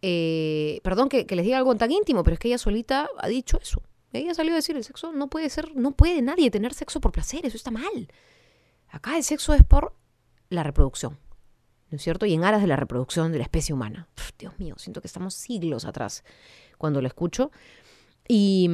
Eh, 0.00 0.80
perdón 0.82 1.08
que 1.08 1.26
les 1.28 1.44
diga 1.44 1.58
algo 1.58 1.74
tan 1.76 1.92
íntimo, 1.92 2.24
pero 2.24 2.34
es 2.34 2.40
que 2.40 2.48
ella 2.48 2.58
solita 2.58 3.08
ha 3.18 3.28
dicho 3.28 3.58
eso. 3.60 3.82
Ella 4.12 4.34
salió 4.34 4.52
a 4.52 4.56
decir, 4.56 4.76
el 4.76 4.84
sexo 4.84 5.12
no 5.12 5.28
puede 5.28 5.48
ser, 5.48 5.74
no 5.74 5.92
puede 5.92 6.20
nadie 6.22 6.50
tener 6.50 6.74
sexo 6.74 7.00
por 7.00 7.12
placer, 7.12 7.46
eso 7.46 7.56
está 7.56 7.70
mal. 7.70 8.08
Acá 8.88 9.16
el 9.16 9.24
sexo 9.24 9.54
es 9.54 9.64
por 9.64 9.94
la 10.50 10.62
reproducción, 10.62 11.18
¿no 11.90 11.96
es 11.96 12.02
cierto? 12.02 12.26
Y 12.26 12.34
en 12.34 12.44
aras 12.44 12.60
de 12.60 12.66
la 12.66 12.76
reproducción 12.76 13.32
de 13.32 13.38
la 13.38 13.44
especie 13.44 13.74
humana. 13.74 14.08
Dios 14.38 14.58
mío, 14.58 14.74
siento 14.76 15.00
que 15.00 15.06
estamos 15.06 15.34
siglos 15.34 15.84
atrás 15.84 16.24
cuando 16.76 17.00
lo 17.00 17.06
escucho. 17.06 17.50
Y, 18.28 18.68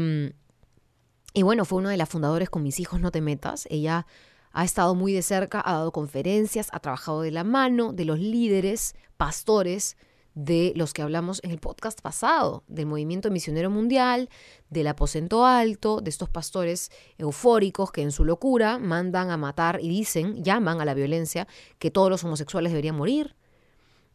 y 1.35 1.43
bueno, 1.43 1.65
fue 1.65 1.79
uno 1.79 1.89
de 1.89 1.97
las 1.97 2.09
fundadores 2.09 2.51
con 2.51 2.63
Mis 2.63 2.81
hijos 2.81 3.01
no 3.01 3.11
te 3.11 3.21
metas. 3.21 3.67
Ella 3.71 4.07
ha 4.53 4.65
estado 4.65 4.95
muy 4.95 5.13
de 5.13 5.23
cerca, 5.23 5.63
ha 5.65 5.75
dado 5.75 5.93
conferencias, 5.93 6.69
ha 6.73 6.81
trabajado 6.81 7.23
de 7.23 7.31
la 7.31 7.45
mano 7.45 7.93
de 7.93 8.05
los 8.05 8.19
líderes, 8.19 8.95
pastores 9.17 9.97
de 10.39 10.73
los 10.77 10.93
que 10.93 11.03
hablamos 11.03 11.41
en 11.43 11.51
el 11.51 11.59
podcast 11.59 12.01
pasado, 12.01 12.63
del 12.69 12.87
movimiento 12.87 13.29
misionero 13.29 13.71
mundial, 13.71 14.29
del 14.71 14.87
aposento 14.87 15.45
alto, 15.45 16.01
de 16.01 16.11
estos 16.11 16.29
pastores 16.29 16.93
eufóricos 17.19 17.91
que 17.91 18.03
en 18.03 18.13
su 18.13 18.25
locura 18.25 18.79
mandan 18.79 19.31
a 19.31 19.37
matar 19.37 19.81
y 19.83 19.89
dicen, 19.89 20.45
llaman 20.45 20.81
a 20.81 20.85
la 20.85 20.95
violencia, 20.95 21.49
que 21.81 21.91
todos 21.91 22.09
los 22.09 22.23
homosexuales 22.23 22.71
deberían 22.71 22.97
morir. 22.97 23.35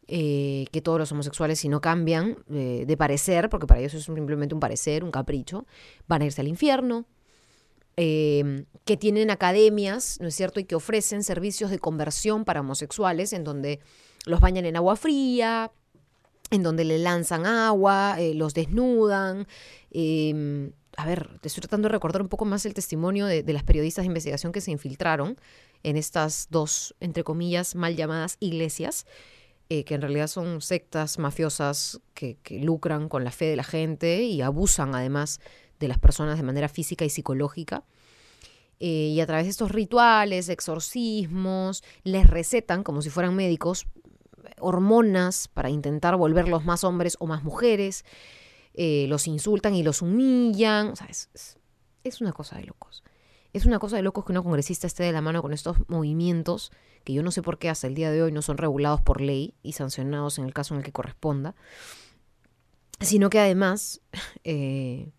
eh, 0.06 0.66
que 0.70 0.82
todos 0.82 0.98
los 0.98 1.10
homosexuales, 1.12 1.58
si 1.58 1.68
no 1.70 1.80
cambian 1.80 2.36
eh, 2.50 2.84
de 2.86 2.96
parecer, 2.96 3.48
porque 3.48 3.66
para 3.66 3.80
ellos 3.80 3.94
es 3.94 4.04
simplemente 4.04 4.54
un 4.54 4.60
parecer, 4.60 5.02
un 5.02 5.10
capricho, 5.10 5.66
van 6.06 6.20
a 6.22 6.26
irse 6.26 6.42
al 6.42 6.48
infierno. 6.48 7.06
Em, 7.96 8.66
que 8.84 8.96
tienen 8.96 9.30
academias, 9.30 10.18
¿no 10.20 10.28
es 10.28 10.34
cierto? 10.34 10.60
Y 10.60 10.64
que 10.64 10.74
ofrecen 10.74 11.22
servicios 11.22 11.70
de 11.70 11.78
conversión 11.78 12.44
para 12.44 12.60
homosexuales, 12.60 13.32
en 13.32 13.44
donde 13.44 13.80
los 14.26 14.40
bañan 14.40 14.66
en 14.66 14.76
agua 14.76 14.96
fría, 14.96 15.70
en 16.50 16.62
donde 16.62 16.84
le 16.84 16.98
lanzan 16.98 17.46
agua, 17.46 18.16
eh, 18.18 18.34
los 18.34 18.54
desnudan. 18.54 19.46
Em, 19.90 20.72
a 20.96 21.06
ver, 21.06 21.38
te 21.40 21.48
estoy 21.48 21.62
tratando 21.62 21.88
de 21.88 21.92
recordar 21.92 22.22
un 22.22 22.28
poco 22.28 22.44
más 22.44 22.66
el 22.66 22.74
testimonio 22.74 23.26
de, 23.26 23.44
las 23.52 23.64
periodistas 23.64 24.04
de 24.04 24.08
investigación 24.08 24.52
que 24.52 24.60
se 24.60 24.70
infiltraron 24.70 25.38
en 25.82 25.96
estas 25.96 26.48
dos, 26.50 26.94
entre 27.00 27.24
comillas, 27.24 27.74
mal 27.74 27.96
llamadas 27.96 28.36
iglesias, 28.40 29.06
eh, 29.68 29.84
que 29.84 29.94
en 29.94 30.02
realidad 30.02 30.28
son 30.28 30.60
sectas 30.60 31.18
mafiosas 31.18 32.00
que, 32.14 32.38
lucran 32.62 33.08
con 33.08 33.24
la 33.24 33.30
fe 33.30 33.46
de 33.46 33.56
la 33.56 33.64
gente 33.64 34.22
y 34.22 34.42
abusan 34.42 34.94
además 34.94 35.40
de 35.80 35.88
las 35.88 35.98
personas 35.98 36.36
de 36.36 36.44
manera 36.44 36.68
física 36.68 37.04
y 37.04 37.10
psicológica. 37.10 37.84
Eh, 38.80 39.12
y 39.14 39.20
a 39.20 39.26
través 39.26 39.46
de 39.46 39.50
estos 39.50 39.70
rituales, 39.70 40.48
exorcismos, 40.48 41.82
les 42.02 42.26
recetan, 42.26 42.82
como 42.82 43.02
si 43.02 43.10
fueran 43.10 43.34
médicos, 43.34 43.86
hormonas 44.60 45.48
para 45.48 45.70
intentar 45.70 46.16
volverlos 46.16 46.64
más 46.64 46.84
hombres 46.84 47.16
o 47.20 47.26
más 47.26 47.42
mujeres. 47.44 48.04
Eh, 48.74 49.06
los 49.08 49.26
insultan 49.26 49.74
y 49.74 49.82
los 49.82 50.02
humillan. 50.02 50.88
O 50.88 50.96
sea, 50.96 51.06
es, 51.06 51.28
es, 52.02 52.20
una 52.20 52.32
cosa 52.32 52.56
de 52.56 52.64
locos. 52.64 53.04
Es 53.52 53.66
una 53.66 53.78
cosa 53.78 53.96
de 53.96 54.02
locos 54.02 54.24
que 54.24 54.32
una 54.32 54.42
congresista 54.42 54.86
esté 54.86 55.04
de 55.04 55.12
la 55.12 55.20
mano 55.20 55.42
con 55.42 55.52
estos 55.52 55.76
movimientos 55.88 56.72
que 57.04 57.12
yo 57.12 57.22
no 57.22 57.30
sé 57.30 57.42
por 57.42 57.58
qué 57.58 57.68
hasta 57.68 57.86
el 57.86 57.94
día 57.94 58.10
de 58.10 58.22
hoy 58.22 58.32
no 58.32 58.42
son 58.42 58.56
regulados 58.56 59.00
por 59.02 59.20
ley 59.20 59.54
y 59.62 59.72
sancionados 59.72 60.38
en 60.38 60.46
el 60.46 60.54
caso 60.54 60.74
en 60.74 60.78
el 60.78 60.84
que 60.84 60.92
corresponda, 60.92 61.54
sino 63.00 63.30
que 63.30 63.38
además 63.38 64.00
eh, 64.44 65.12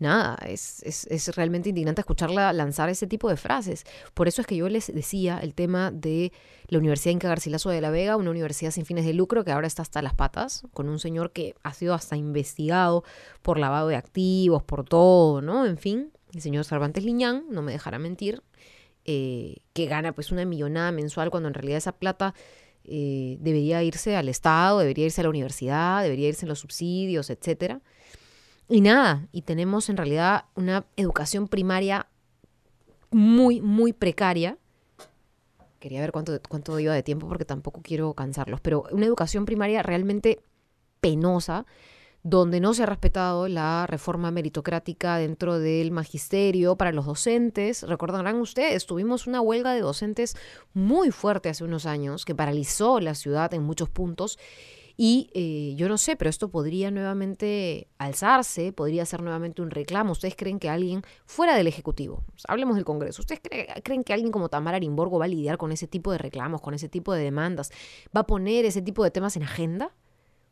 nada, 0.00 0.36
es, 0.46 0.82
es, 0.82 1.36
realmente 1.36 1.68
indignante 1.68 2.00
escucharla 2.00 2.52
lanzar 2.52 2.88
ese 2.88 3.06
tipo 3.06 3.28
de 3.28 3.36
frases. 3.36 3.84
Por 4.14 4.28
eso 4.28 4.40
es 4.40 4.46
que 4.46 4.56
yo 4.56 4.68
les 4.68 4.92
decía 4.92 5.38
el 5.42 5.54
tema 5.54 5.90
de 5.90 6.32
la 6.68 6.78
Universidad 6.78 7.12
Inca 7.12 7.28
Garcilaso 7.28 7.70
de 7.70 7.80
la 7.80 7.90
Vega, 7.90 8.16
una 8.16 8.30
universidad 8.30 8.70
sin 8.70 8.86
fines 8.86 9.04
de 9.04 9.12
lucro 9.12 9.44
que 9.44 9.52
ahora 9.52 9.66
está 9.66 9.82
hasta 9.82 10.02
las 10.02 10.14
patas, 10.14 10.62
con 10.72 10.88
un 10.88 10.98
señor 10.98 11.32
que 11.32 11.54
ha 11.62 11.74
sido 11.74 11.94
hasta 11.94 12.16
investigado 12.16 13.04
por 13.42 13.58
lavado 13.58 13.88
de 13.88 13.96
activos, 13.96 14.62
por 14.62 14.84
todo, 14.84 15.42
¿no? 15.42 15.66
En 15.66 15.76
fin, 15.76 16.10
el 16.34 16.40
señor 16.40 16.64
Cervantes 16.64 17.04
Liñán, 17.04 17.44
no 17.50 17.62
me 17.62 17.72
dejará 17.72 17.98
mentir, 17.98 18.42
eh, 19.04 19.56
que 19.72 19.86
gana 19.86 20.12
pues 20.12 20.32
una 20.32 20.44
millonada 20.44 20.92
mensual 20.92 21.30
cuando 21.30 21.48
en 21.48 21.54
realidad 21.54 21.78
esa 21.78 21.92
plata... 21.92 22.34
Eh, 22.92 23.36
debería 23.40 23.82
irse 23.82 24.16
al 24.16 24.30
Estado, 24.30 24.78
debería 24.78 25.04
irse 25.04 25.20
a 25.20 25.24
la 25.24 25.30
universidad, 25.30 26.02
debería 26.02 26.28
irse 26.28 26.46
en 26.46 26.48
los 26.48 26.60
subsidios, 26.60 27.28
etcétera. 27.28 27.82
Y 28.70 28.82
nada, 28.82 29.26
y 29.32 29.42
tenemos 29.42 29.88
en 29.88 29.96
realidad 29.96 30.44
una 30.54 30.86
educación 30.94 31.48
primaria 31.48 32.06
muy, 33.10 33.60
muy 33.60 33.92
precaria. 33.92 34.58
Quería 35.80 36.00
ver 36.00 36.12
cuánto, 36.12 36.40
cuánto 36.48 36.78
iba 36.78 36.94
de 36.94 37.02
tiempo 37.02 37.26
porque 37.26 37.44
tampoco 37.44 37.80
quiero 37.82 38.14
cansarlos, 38.14 38.60
pero 38.60 38.84
una 38.92 39.06
educación 39.06 39.44
primaria 39.44 39.82
realmente 39.82 40.40
penosa, 41.00 41.66
donde 42.22 42.60
no 42.60 42.72
se 42.72 42.84
ha 42.84 42.86
respetado 42.86 43.48
la 43.48 43.88
reforma 43.88 44.30
meritocrática 44.30 45.16
dentro 45.16 45.58
del 45.58 45.90
magisterio 45.90 46.76
para 46.76 46.92
los 46.92 47.06
docentes. 47.06 47.82
Recordarán 47.82 48.36
ustedes, 48.36 48.86
tuvimos 48.86 49.26
una 49.26 49.40
huelga 49.40 49.72
de 49.72 49.80
docentes 49.80 50.36
muy 50.74 51.10
fuerte 51.10 51.48
hace 51.48 51.64
unos 51.64 51.86
años 51.86 52.24
que 52.24 52.36
paralizó 52.36 53.00
la 53.00 53.16
ciudad 53.16 53.52
en 53.52 53.64
muchos 53.64 53.88
puntos 53.88 54.38
y 55.02 55.30
eh, 55.32 55.74
yo 55.78 55.88
no 55.88 55.96
sé, 55.96 56.14
pero 56.14 56.28
esto 56.28 56.50
podría 56.50 56.90
nuevamente 56.90 57.88
alzarse, 57.96 58.70
podría 58.70 59.06
ser 59.06 59.22
nuevamente 59.22 59.62
un 59.62 59.70
reclamo. 59.70 60.12
¿Ustedes 60.12 60.36
creen 60.36 60.58
que 60.58 60.68
alguien 60.68 61.00
fuera 61.24 61.56
del 61.56 61.66
Ejecutivo, 61.68 62.22
hablemos 62.46 62.76
del 62.76 62.84
Congreso, 62.84 63.22
¿ustedes 63.22 63.40
creen 63.82 64.04
que 64.04 64.12
alguien 64.12 64.30
como 64.30 64.50
Tamara 64.50 64.76
Arimborgo 64.76 65.18
va 65.18 65.24
a 65.24 65.28
lidiar 65.28 65.56
con 65.56 65.72
ese 65.72 65.86
tipo 65.86 66.12
de 66.12 66.18
reclamos, 66.18 66.60
con 66.60 66.74
ese 66.74 66.90
tipo 66.90 67.14
de 67.14 67.22
demandas? 67.24 67.72
¿Va 68.14 68.20
a 68.20 68.26
poner 68.26 68.66
ese 68.66 68.82
tipo 68.82 69.02
de 69.02 69.10
temas 69.10 69.36
en 69.36 69.44
agenda? 69.44 69.96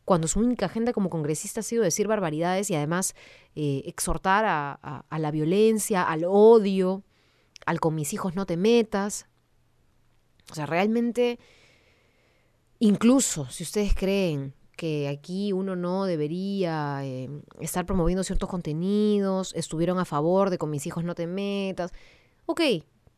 Cuando 0.03 0.27
su 0.27 0.39
única 0.39 0.65
agenda 0.65 0.93
como 0.93 1.11
congresista 1.11 1.59
ha 1.59 1.63
sido 1.63 1.83
decir 1.83 2.07
barbaridades 2.07 2.71
y 2.71 2.75
además 2.75 3.13
eh, 3.53 3.83
exhortar 3.85 4.45
a, 4.45 4.71
a 5.07 5.19
la 5.19 5.29
violencia, 5.29 6.01
al 6.01 6.23
odio, 6.25 7.03
al 7.67 7.79
con 7.79 7.93
mis 7.93 8.13
hijos 8.13 8.33
no 8.33 8.47
te 8.47 8.57
metas. 8.57 9.27
O 10.49 10.55
sea, 10.55 10.65
realmente 10.65 11.37
Incluso 12.79 13.45
si 13.49 13.63
ustedes 13.63 13.93
creen 13.93 14.53
que 14.77 15.09
aquí 15.09 15.51
uno 15.51 15.75
no 15.75 16.05
debería 16.05 17.01
eh, 17.03 17.29
estar 17.59 17.85
promoviendo 17.85 18.23
ciertos 18.23 18.47
contenidos, 18.47 19.53
estuvieron 19.53 19.99
a 19.99 20.05
favor 20.05 20.49
de 20.49 20.57
con 20.57 20.69
mis 20.69 20.87
hijos 20.87 21.03
no 21.03 21.15
te 21.15 21.27
metas, 21.27 21.91
ok, 22.45 22.61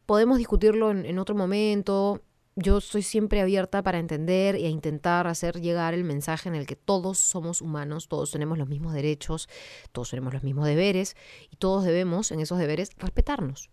podemos 0.07 0.39
discutirlo 0.39 0.89
en, 0.89 1.19
otro 1.19 1.35
momento. 1.35 2.21
Yo 2.55 2.79
estoy 2.79 3.03
siempre 3.03 3.39
abierta 3.39 3.83
para 3.83 3.99
entender 3.99 4.55
e 4.55 4.67
intentar 4.69 5.27
hacer 5.27 5.61
llegar 5.61 5.93
el 5.93 6.03
mensaje 6.03 6.49
en 6.49 6.55
el 6.55 6.65
que 6.65 6.75
todos 6.75 7.19
somos 7.19 7.61
humanos, 7.61 8.07
todos 8.07 8.31
tenemos 8.31 8.57
los 8.57 8.67
mismos 8.67 8.93
derechos, 8.93 9.47
todos 9.91 10.09
tenemos 10.09 10.33
los 10.33 10.41
mismos 10.41 10.65
deberes 10.65 11.15
y 11.51 11.55
todos 11.57 11.83
debemos 11.83 12.31
en 12.31 12.39
esos 12.39 12.57
deberes 12.57 12.89
respetarnos. 12.97 13.69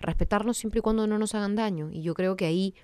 Respetarnos 0.00 0.58
siempre 0.58 0.80
y 0.80 0.82
cuando 0.82 1.06
no 1.06 1.18
nos 1.18 1.36
hagan 1.36 1.54
daño. 1.54 1.90
Y 1.92 2.02
yo 2.02 2.14
creo 2.14 2.36
que 2.36 2.46
ahí 2.46 2.74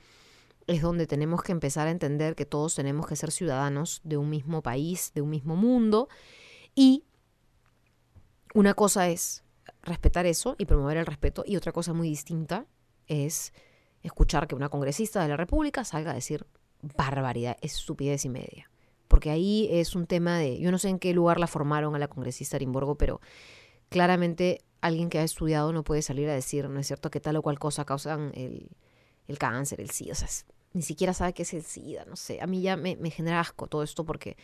es 0.67 0.83
donde 0.83 1.07
tenemos 1.07 1.43
que 1.43 1.53
empezar 1.53 1.89
a 1.89 1.91
entender 1.91 2.35
que 2.35 2.47
todos 2.47 2.75
tenemos 2.75 3.07
que 3.07 3.17
ser 3.17 3.31
ciudadanos 3.31 4.01
de 4.05 4.17
un 4.17 4.31
mismo 4.31 4.63
país, 4.63 5.13
de 5.15 5.21
un 5.21 5.31
mismo 5.31 5.57
mundo. 5.57 6.09
Y 6.75 7.05
una 8.55 8.75
cosa 8.75 9.09
es 9.09 9.45
respetar 9.83 10.27
eso 10.27 10.57
y 10.59 10.67
promover 10.67 10.97
el 10.97 11.07
respeto, 11.07 11.45
y 11.47 11.57
otra 11.57 11.73
cosa 11.73 11.93
muy 11.93 12.09
distinta 12.09 12.67
es 13.07 13.53
escuchar 14.03 14.47
que 14.47 14.55
una 14.55 14.69
congresista 14.69 15.23
de 15.23 15.29
la 15.29 15.37
República 15.37 15.85
salga 15.85 16.13
a 16.13 16.15
decir 16.15 16.47
barbaridad, 16.97 17.57
estupidez 17.61 18.25
y 18.25 18.29
media. 18.29 18.71
Porque 19.09 19.31
ahí 19.31 19.69
es 19.71 19.95
un 19.95 20.07
tema 20.07 20.39
de, 20.39 20.59
yo 20.59 20.71
no 20.71 20.79
sé 20.79 20.89
en 20.89 20.99
qué 20.99 21.13
lugar 21.13 21.39
la 21.39 21.47
formaron 21.47 21.95
a 21.95 21.99
la 21.99 22.09
congresista 22.09 22.57
Arimborgo, 22.57 22.97
pero 22.97 23.21
claramente 23.89 24.65
alguien 24.81 25.09
que 25.09 25.19
ha 25.19 25.25
estudiado 25.25 25.73
no 25.73 25.85
puede 25.85 26.03
salir 26.03 26.29
a 26.29 26.35
decir, 26.35 26.69
¿no 26.69 26.81
es 26.81 26.87
cierto?, 26.87 27.11
que 27.11 27.21
tal 27.21 27.37
o 27.37 27.43
cual 27.43 27.59
cosa 27.59 27.85
causan 27.85 28.33
el, 28.35 28.71
el 29.27 29.39
cáncer, 29.39 29.81
el 29.81 29.91
SIDA, 29.91 30.13
o 30.13 30.17
sea, 30.17 30.29
ni 30.75 30.83
siquiera 30.83 31.15
sabe 31.15 31.33
qué 31.33 31.43
es 31.45 31.55
el 31.55 31.63
SIDA, 31.63 32.05
no 32.05 32.17
sé, 32.17 32.41
a 32.43 32.47
mí 32.47 32.61
ya 32.61 32.77
me, 32.77 32.97
genera 33.11 33.41
asco 33.41 33.69
todo 33.69 33.83
esto 33.83 34.05
porque, 34.05 34.37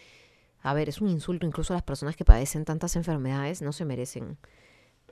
a 0.60 0.72
ver, 0.72 0.88
es 0.88 1.00
un 1.00 1.08
insulto 1.08 1.44
incluso 1.44 1.74
a 1.74 1.76
las 1.76 1.82
personas 1.82 2.16
que 2.16 2.24
padecen 2.24 2.64
tantas 2.64 2.96
enfermedades, 2.96 3.60
no 3.60 3.72
se 3.72 3.84
merecen 3.84 4.38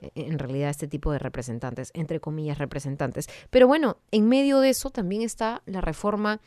eh, 0.01 0.11
en 0.15 0.39
realidad 0.39 0.69
este 0.69 0.87
tipo 0.87 1.11
de 1.11 1.19
representantes, 1.19 1.91
entre 1.93 2.21
comillas 2.21 2.57
representantes. 2.57 3.27
Pero 3.49 3.67
bueno, 3.67 3.97
en 4.11 4.29
medio 4.29 4.61
de 4.61 4.69
eso 4.69 4.89
también 4.89 5.21
está 5.21 5.61
la 5.65 5.81
reforma 5.81 6.39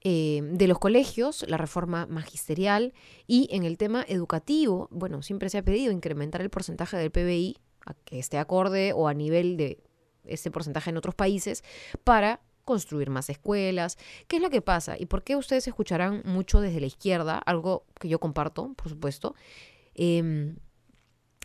eh, 0.00 0.42
de 0.44 0.68
los 0.68 0.78
colegios, 0.78 1.44
la 1.48 1.56
reforma 1.56 2.06
magisterial 2.06 2.94
y 3.26 3.48
en 3.50 3.64
el 3.64 3.76
tema 3.78 4.04
educativo, 4.06 4.88
bueno, 4.92 5.22
siempre 5.22 5.48
se 5.48 5.58
ha 5.58 5.62
pedido 5.64 5.92
incrementar 5.92 6.40
el 6.40 6.50
porcentaje 6.50 6.96
del 6.96 7.10
PBI 7.10 7.56
a 7.86 7.94
que 7.94 8.20
esté 8.20 8.38
acorde 8.38 8.92
o 8.92 9.08
a 9.08 9.14
nivel 9.14 9.56
de 9.56 9.82
ese 10.24 10.50
porcentaje 10.50 10.90
en 10.90 10.98
otros 10.98 11.14
países 11.14 11.64
para 12.04 12.40
construir 12.64 13.10
más 13.10 13.30
escuelas. 13.30 13.98
¿Qué 14.28 14.36
es 14.36 14.42
lo 14.42 14.50
que 14.50 14.62
pasa? 14.62 14.96
¿Y 14.98 15.06
por 15.06 15.22
qué 15.22 15.36
ustedes 15.36 15.66
escucharán 15.66 16.22
mucho 16.24 16.60
desde 16.60 16.80
la 16.80 16.86
izquierda? 16.86 17.38
Algo 17.38 17.84
que 18.00 18.08
yo 18.08 18.18
comparto, 18.18 18.74
por 18.74 18.88
supuesto. 18.88 19.34
Em, 19.94 20.56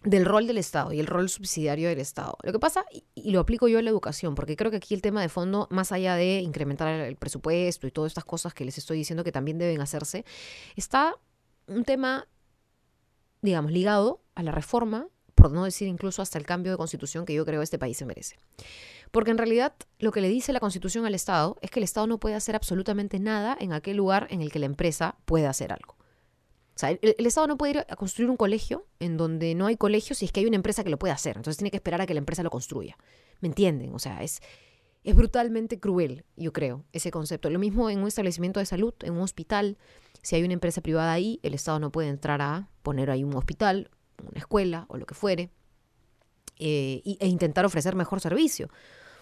del 0.03 0.25
rol 0.25 0.47
del 0.47 0.57
Estado 0.57 0.93
y 0.93 0.99
el 0.99 1.07
rol 1.07 1.29
subsidiario 1.29 1.89
del 1.89 1.99
Estado. 1.99 2.37
Lo 2.43 2.51
que 2.51 2.59
pasa, 2.59 2.85
y, 3.15 3.31
lo 3.31 3.41
aplico 3.41 3.67
yo 3.67 3.79
a 3.79 3.81
la 3.81 3.89
educación, 3.89 4.33
porque 4.33 4.55
creo 4.55 4.71
que 4.71 4.77
aquí 4.77 4.93
el 4.93 5.01
tema 5.01 5.21
de 5.21 5.29
fondo, 5.29 5.67
más 5.71 5.91
allá 5.91 6.15
de 6.15 6.39
incrementar 6.39 7.01
el 7.01 7.15
presupuesto 7.17 7.85
y 7.85 7.91
todas 7.91 8.11
estas 8.11 8.25
cosas 8.25 8.53
que 8.53 8.63
les 8.63 8.77
estoy 8.77 8.97
diciendo 8.97 9.23
que 9.23 9.31
también 9.31 9.57
deben 9.57 9.81
hacerse, 9.81 10.23
está 10.75 11.15
un 11.67 11.83
tema, 11.83 12.27
digamos, 13.41 13.71
ligado 13.71 14.21
a 14.35 14.43
la 14.43 14.51
reforma, 14.51 15.07
por 15.39 15.51
no 15.51 15.63
decir 15.63 15.87
incluso 15.87 16.21
hasta 16.21 16.37
el 16.37 16.45
cambio 16.45 16.71
de 16.71 16.77
constitución 16.77 17.25
que 17.25 17.33
yo 17.33 17.45
creo 17.45 17.61
este 17.61 17.79
país 17.79 17.97
se 17.97 18.05
merece. 18.05 18.35
Porque 19.11 19.31
en 19.31 19.37
realidad 19.37 19.73
lo 19.97 20.11
que 20.11 20.21
le 20.21 20.29
dice 20.29 20.53
la 20.53 20.59
Constitución 20.59 21.05
al 21.05 21.15
Estado 21.15 21.57
es 21.61 21.71
que 21.71 21.79
el 21.79 21.83
Estado 21.83 22.07
no 22.07 22.19
puede 22.19 22.35
hacer 22.35 22.55
absolutamente 22.55 23.19
nada 23.19 23.57
en 23.59 23.73
aquel 23.73 23.97
lugar 23.97 24.27
en 24.29 24.41
el 24.41 24.51
que 24.51 24.59
la 24.59 24.67
empresa 24.67 25.15
puede 25.25 25.47
hacer 25.47 25.71
algo. 25.71 25.95
O 26.75 26.79
sea, 26.79 26.91
el, 26.91 27.25
Estado 27.25 27.47
no 27.47 27.57
puede 27.57 27.71
ir 27.71 27.85
a 27.89 27.95
construir 27.95 28.29
un 28.29 28.37
colegio 28.37 28.85
en 28.99 29.17
donde 29.17 29.53
no 29.55 29.65
hay 29.65 29.75
colegio 29.75 30.15
si 30.15 30.25
es 30.25 30.31
que 30.31 30.39
hay 30.39 30.45
una 30.45 30.55
empresa 30.55 30.83
que 30.83 30.89
lo 30.89 30.99
puede 30.99 31.13
hacer. 31.13 31.35
Entonces 31.35 31.57
tiene 31.57 31.71
que 31.71 31.77
esperar 31.77 32.01
a 32.01 32.05
que 32.05 32.13
la 32.13 32.19
empresa 32.19 32.43
lo 32.43 32.49
construya. 32.49 32.97
¿Me 33.41 33.49
entienden? 33.49 33.93
O 33.93 33.99
sea, 33.99 34.23
es, 34.23 34.39
es 35.03 35.15
brutalmente 35.15 35.79
cruel, 35.79 36.23
yo 36.37 36.53
creo, 36.53 36.85
ese 36.93 37.11
concepto. 37.11 37.49
Lo 37.49 37.59
mismo 37.59 37.89
en 37.89 37.99
un 37.99 38.07
establecimiento 38.07 38.59
de 38.59 38.65
salud, 38.65 38.93
en 39.01 39.13
un 39.13 39.21
hospital. 39.21 39.77
Si 40.21 40.35
hay 40.35 40.43
una 40.43 40.53
empresa 40.53 40.79
privada 40.81 41.11
ahí, 41.11 41.39
el 41.43 41.53
Estado 41.53 41.79
no 41.79 41.91
puede 41.91 42.09
entrar 42.09 42.41
a 42.41 42.69
poner 42.81 43.09
ahí 43.09 43.23
un 43.23 43.35
hospital, 43.35 43.89
una 44.27 44.39
escuela 44.39 44.85
o 44.89 44.97
lo 44.97 45.05
que 45.05 45.13
fuere, 45.13 45.49
eh, 46.57 47.01
e 47.05 47.27
intentar 47.27 47.65
ofrecer 47.65 47.95
mejor 47.95 48.19
servicio. 48.19 48.69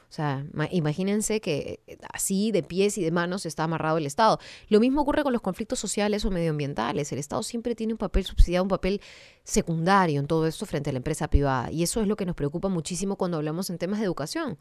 O 0.10 0.14
sea, 0.14 0.46
imagínense 0.72 1.42
que 1.42 1.82
eh, 1.86 1.98
así 2.14 2.52
de 2.52 2.64
pies 2.64 2.98
y 2.98 3.04
de 3.04 3.12
manos 3.12 3.46
está 3.46 3.66
amarrado 3.66 3.98
el 3.98 4.06
Estado. 4.06 4.40
Lo 4.70 4.80
mismo 4.80 5.02
ocurre 5.02 5.24
con 5.24 5.34
los 5.34 5.42
conflictos 5.42 5.80
sociales 5.80 6.24
o 6.24 6.32
medioambientales. 6.32 7.12
El 7.12 7.20
Estado 7.20 7.44
siempre 7.44 7.76
tiene 7.76 7.94
un 7.94 7.98
papel 7.98 8.26
subsidiado, 8.26 8.64
un 8.64 8.70
papel 8.70 9.02
secundario 9.44 10.20
en 10.20 10.28
todo 10.28 10.48
esto 10.48 10.66
frente 10.66 10.92
a 10.92 10.94
la 10.94 10.98
empresa 10.98 11.30
privada. 11.30 11.72
Y 11.72 11.84
eso 11.84 12.02
es 12.02 12.08
lo 12.08 12.16
que 12.16 12.26
nos 12.26 12.36
preocupa 12.36 12.70
muchísimo 12.70 13.18
cuando 13.18 13.38
hablamos 13.38 13.70
en 13.70 13.78
temas 13.78 14.00
de 14.00 14.06
educación. 14.06 14.58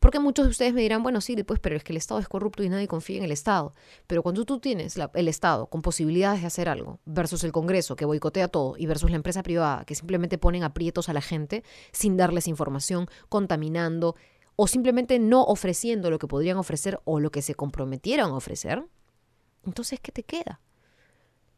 Porque 0.00 0.18
muchos 0.18 0.46
de 0.46 0.50
ustedes 0.50 0.74
me 0.74 0.80
dirán, 0.80 1.04
bueno, 1.04 1.20
sí, 1.20 1.40
pues, 1.44 1.60
pero 1.60 1.76
es 1.76 1.84
que 1.84 1.92
el 1.92 1.96
Estado 1.96 2.18
es 2.18 2.28
corrupto 2.28 2.64
y 2.64 2.68
nadie 2.68 2.88
confía 2.88 3.18
en 3.18 3.24
el 3.24 3.32
Estado. 3.32 3.74
Pero 4.08 4.24
cuando 4.24 4.44
tú 4.44 4.58
tienes 4.58 4.96
el 5.14 5.28
Estado 5.28 5.66
con 5.66 5.80
posibilidades 5.80 6.40
de 6.40 6.48
hacer 6.48 6.68
algo 6.68 6.98
versus 7.04 7.44
el 7.44 7.52
Congreso 7.52 7.94
que 7.94 8.04
boicotea 8.04 8.48
todo 8.48 8.74
y 8.76 8.86
versus 8.86 9.10
la 9.10 9.16
empresa 9.16 9.44
privada 9.44 9.84
que 9.84 9.94
simplemente 9.94 10.38
ponen 10.38 10.64
aprietos 10.64 11.08
a 11.08 11.12
la 11.12 11.20
gente 11.20 11.62
sin 11.92 12.16
darles 12.16 12.48
información, 12.48 13.06
contaminando, 13.28 14.16
o 14.60 14.66
simplemente 14.66 15.20
no 15.20 15.44
ofreciendo 15.44 16.10
lo 16.10 16.18
que 16.18 16.26
podrían 16.26 16.56
ofrecer 16.56 17.00
o 17.04 17.20
lo 17.20 17.30
que 17.30 17.42
se 17.42 17.54
comprometieron 17.54 18.32
a 18.32 18.34
ofrecer, 18.34 18.84
entonces, 19.64 20.00
¿qué 20.00 20.10
te 20.10 20.24
queda? 20.24 20.60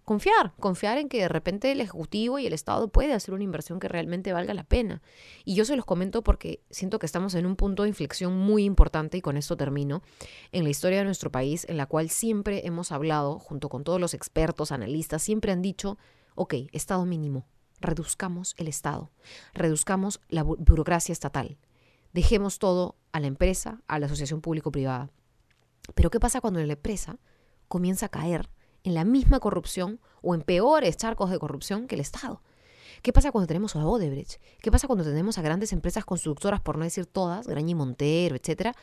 Confiar, 0.05 0.53
confiar 0.61 0.99
en 0.99 1.09
que 1.09 1.21
de 1.21 1.29
repente 1.29 1.73
el 1.73 1.81
Ejecutivo 1.81 2.39
y 2.39 2.47
el 2.47 2.53
Estado 2.53 2.89
puede 2.89 3.15
hacer 3.15 3.33
una 3.33 3.43
inversión 3.43 3.81
que 3.81 3.89
realmente 3.89 4.35
valga 4.35 4.53
la 4.53 4.65
pena. 4.65 5.01
Y 5.47 5.55
yo 5.55 5.65
se 5.65 5.77
los 5.77 5.87
comento 5.87 6.21
porque 6.23 6.61
siento 6.69 6.99
que 6.99 7.07
estamos 7.07 7.35
en 7.37 7.47
un 7.47 7.57
punto 7.57 7.85
de 7.85 7.89
inflexión 7.89 8.37
muy 8.37 8.65
importante, 8.65 9.17
y 9.17 9.23
con 9.23 9.39
esto 9.39 9.57
termino, 9.57 10.03
en 10.53 10.65
la 10.65 10.71
historia 10.71 10.99
de 10.99 11.05
nuestro 11.07 11.33
país, 11.33 11.65
en 11.71 11.79
la 11.79 11.87
cual 11.87 12.11
siempre 12.11 12.67
hemos 12.67 12.93
hablado, 12.93 13.39
junto 13.39 13.71
con 13.71 13.83
todos 13.83 13.99
los 13.99 14.13
expertos, 14.13 14.73
analistas, 14.73 15.23
siempre 15.23 15.53
han 15.53 15.63
dicho, 15.63 15.97
ok, 16.35 16.55
Estado 16.73 17.07
mínimo, 17.07 17.47
reduzcamos 17.81 18.55
el 18.59 18.69
Estado, 18.69 19.11
reduzcamos 19.55 20.21
la 20.29 20.43
burocracia 20.43 21.15
estatal, 21.15 21.57
dejemos 22.13 22.59
todo 22.59 22.97
a 23.13 23.21
la 23.21 23.27
empresa, 23.27 23.83
a 23.87 23.99
la 23.99 24.07
asociación 24.07 24.41
público-privada. 24.41 25.11
Pero 25.95 26.11
¿qué 26.11 26.21
pasa 26.21 26.41
cuando 26.41 26.63
la 26.63 26.73
empresa 26.73 27.19
comienza 27.69 28.07
a 28.07 28.11
caer 28.11 28.51
en 28.85 28.95
la 28.95 29.05
misma 29.05 29.41
corrupción 29.41 30.01
o 30.23 30.35
en 30.35 30.43
peores 30.43 30.97
charcos 30.97 31.31
de 31.31 31.39
corrupción 31.39 31.87
que 31.87 31.95
el 31.95 32.01
Estado? 32.01 32.43
¿Qué 33.03 33.13
pasa 33.13 33.33
cuando 33.33 33.47
tenemos 33.47 33.77
a 33.77 33.87
Odebrecht? 33.87 34.41
¿Qué 34.61 34.71
pasa 34.71 34.87
cuando 34.87 35.05
tenemos 35.05 35.39
a 35.39 35.43
grandes 35.43 35.73
empresas 35.73 36.05
constructoras, 36.05 36.61
por 36.61 36.77
no 36.77 36.85
decir 36.85 37.07
todas, 37.07 37.47
Graña 37.47 37.71
y 37.71 37.75
Montero, 37.75 38.37
etcétera, 38.37 38.75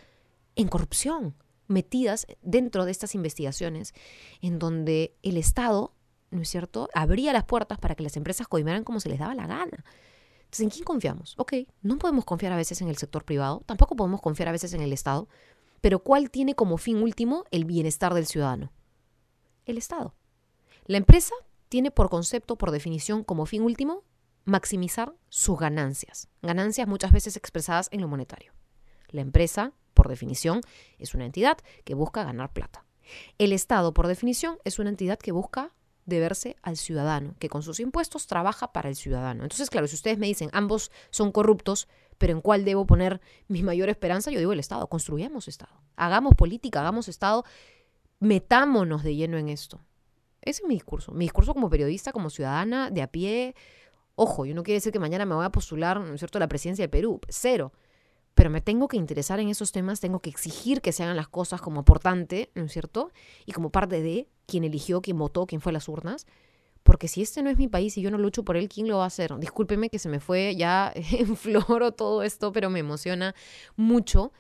en 0.56 0.68
corrupción, 0.68 1.36
metidas 1.68 2.26
dentro 2.42 2.86
de 2.86 2.92
estas 2.92 3.14
investigaciones, 3.14 3.94
en 4.42 4.58
donde 4.58 5.16
el 5.22 5.38
Estado, 5.38 5.94
¿no 6.32 6.42
es 6.42 6.50
cierto?, 6.50 6.90
abría 6.94 7.34
las 7.34 7.44
puertas 7.44 7.78
para 7.78 7.96
que 7.96 8.04
las 8.04 8.18
empresas 8.18 8.48
coimearan 8.48 8.84
como 8.84 9.00
se 9.00 9.10
les 9.10 9.20
daba 9.20 9.36
la 9.36 9.46
gana. 9.46 9.86
Entonces, 10.48 10.64
¿en 10.64 10.70
quién 10.70 10.86
confiamos? 10.86 11.34
Ok, 11.38 11.54
no 11.82 11.98
podemos 11.98 12.24
confiar 12.24 12.54
a 12.54 12.56
veces 12.56 12.82
en 12.82 12.88
el 12.88 12.96
sector 12.96 13.26
privado, 13.26 13.64
tampoco 13.66 13.98
podemos 13.98 14.22
confiar 14.22 14.48
a 14.48 14.54
veces 14.54 14.74
en 14.74 14.82
el 14.82 14.94
Estado, 14.94 15.28
pero 15.82 16.00
¿cuál 16.00 16.32
tiene 16.32 16.56
como 16.56 16.78
fin 16.78 17.04
último 17.04 17.44
el 17.52 17.66
bienestar 17.66 18.14
del 18.14 18.26
ciudadano? 18.26 18.72
El 19.66 19.78
Estado. 19.78 20.16
La 20.86 20.98
empresa 20.98 21.36
tiene 21.68 21.92
por 21.92 22.10
concepto, 22.10 22.58
por 22.58 22.72
definición, 22.72 23.26
como 23.26 23.46
fin 23.46 23.62
último, 23.62 24.04
maximizar 24.46 25.14
sus 25.28 25.60
ganancias. 25.60 26.30
Ganancias 26.42 26.88
muchas 26.88 27.12
veces 27.12 27.36
expresadas 27.36 27.90
en 27.92 28.00
lo 28.00 28.08
monetario. 28.08 28.54
La 29.10 29.20
empresa, 29.20 29.74
por 29.94 30.08
definición, 30.08 30.62
es 30.98 31.14
una 31.14 31.26
entidad 31.26 31.58
que 31.84 31.94
busca 31.94 32.24
ganar 32.24 32.54
plata. 32.54 32.86
El 33.38 33.52
Estado, 33.52 33.94
por 33.94 34.08
definición, 34.08 34.60
es 34.64 34.80
una 34.80 34.90
entidad 34.90 35.20
que 35.20 35.34
busca 35.34 35.74
deberse 36.08 36.56
al 36.64 36.78
ciudadano, 36.78 37.36
que 37.38 37.50
con 37.50 37.62
sus 37.62 37.80
impuestos 37.80 38.26
trabaja 38.26 38.72
para 38.72 38.90
el 38.90 38.96
ciudadano. 38.96 39.44
Entonces, 39.44 39.70
claro, 39.70 39.88
si 39.88 39.96
ustedes 39.96 40.18
me 40.18 40.26
dicen, 40.26 40.50
ambos 40.54 40.90
son 41.12 41.32
corruptos, 41.32 41.88
pero 42.18 42.34
¿en 42.34 42.42
cuál 42.42 42.66
debo 42.66 42.88
poner 42.88 43.22
mi 43.48 43.62
mayor 43.62 43.90
esperanza? 43.90 44.32
Yo 44.32 44.40
digo 44.40 44.54
el 44.54 44.60
Estado, 44.60 44.88
construyamos 44.88 45.48
Estado, 45.48 45.74
hagamos 45.98 46.34
política, 46.34 46.80
hagamos 46.80 47.08
Estado, 47.10 47.44
metámonos 48.20 49.04
de 49.04 49.16
lleno 49.16 49.38
en 49.38 49.50
esto. 49.50 49.80
Ese 50.42 50.64
es 50.64 50.68
mi 50.68 50.76
discurso, 50.76 51.12
mi 51.12 51.26
discurso 51.26 51.54
como 51.54 51.70
periodista, 51.70 52.14
como 52.14 52.30
ciudadana, 52.30 52.90
de 52.90 53.02
a 53.02 53.08
pie. 53.08 53.54
Ojo, 54.16 54.46
yo 54.46 54.56
no 54.56 54.64
quiero 54.64 54.78
decir 54.78 54.94
que 54.94 55.00
mañana 55.00 55.26
me 55.26 55.36
voy 55.36 55.46
a 55.46 55.52
postular, 55.52 56.00
¿no 56.00 56.14
es 56.14 56.20
cierto?, 56.20 56.38
a 56.38 56.40
la 56.40 56.48
presidencia 56.48 56.84
de 56.84 56.90
Perú, 56.90 57.20
cero 57.28 57.74
pero 58.38 58.52
me 58.52 58.62
tengo 58.62 58.88
que 58.88 58.98
interesar 58.98 59.40
en 59.40 59.50
esos 59.50 59.72
temas, 59.72 60.00
tengo 60.00 60.20
que 60.20 60.30
exigir 60.30 60.82
que 60.82 60.92
se 60.92 61.02
hagan 61.02 61.16
las 61.16 61.28
cosas 61.28 61.60
como 61.60 61.80
aportante, 61.80 62.52
¿no 62.54 62.66
es 62.66 62.72
cierto? 62.72 63.12
Y 63.48 63.52
como 63.52 63.72
parte 63.72 64.00
de 64.04 64.30
quien 64.46 64.64
eligió, 64.64 65.02
quien 65.02 65.18
votó, 65.18 65.48
quien 65.48 65.60
fue 65.60 65.72
a 65.72 65.74
las 65.74 65.90
urnas. 65.90 66.28
Porque 66.84 67.08
si 67.08 67.24
este 67.24 67.42
no 67.42 67.50
es 67.50 67.58
mi 67.58 67.68
país 67.68 67.98
y 67.98 68.04
yo 68.04 68.12
no 68.12 68.20
lucho 68.20 68.44
por 68.44 68.56
él, 68.56 68.70
¿quién 68.70 68.88
lo 68.88 68.98
va 68.98 69.06
a 69.06 69.08
hacer? 69.08 69.36
Discúlpeme 69.40 69.90
que 69.90 69.98
se 69.98 70.08
me 70.08 70.20
fue 70.20 70.56
ya 70.56 70.94
en 70.96 71.36
floro 71.36 71.94
todo 71.94 72.22
esto, 72.22 72.52
pero 72.52 72.70
me 72.70 72.78
emociona 72.78 73.34
mucho 73.76 74.32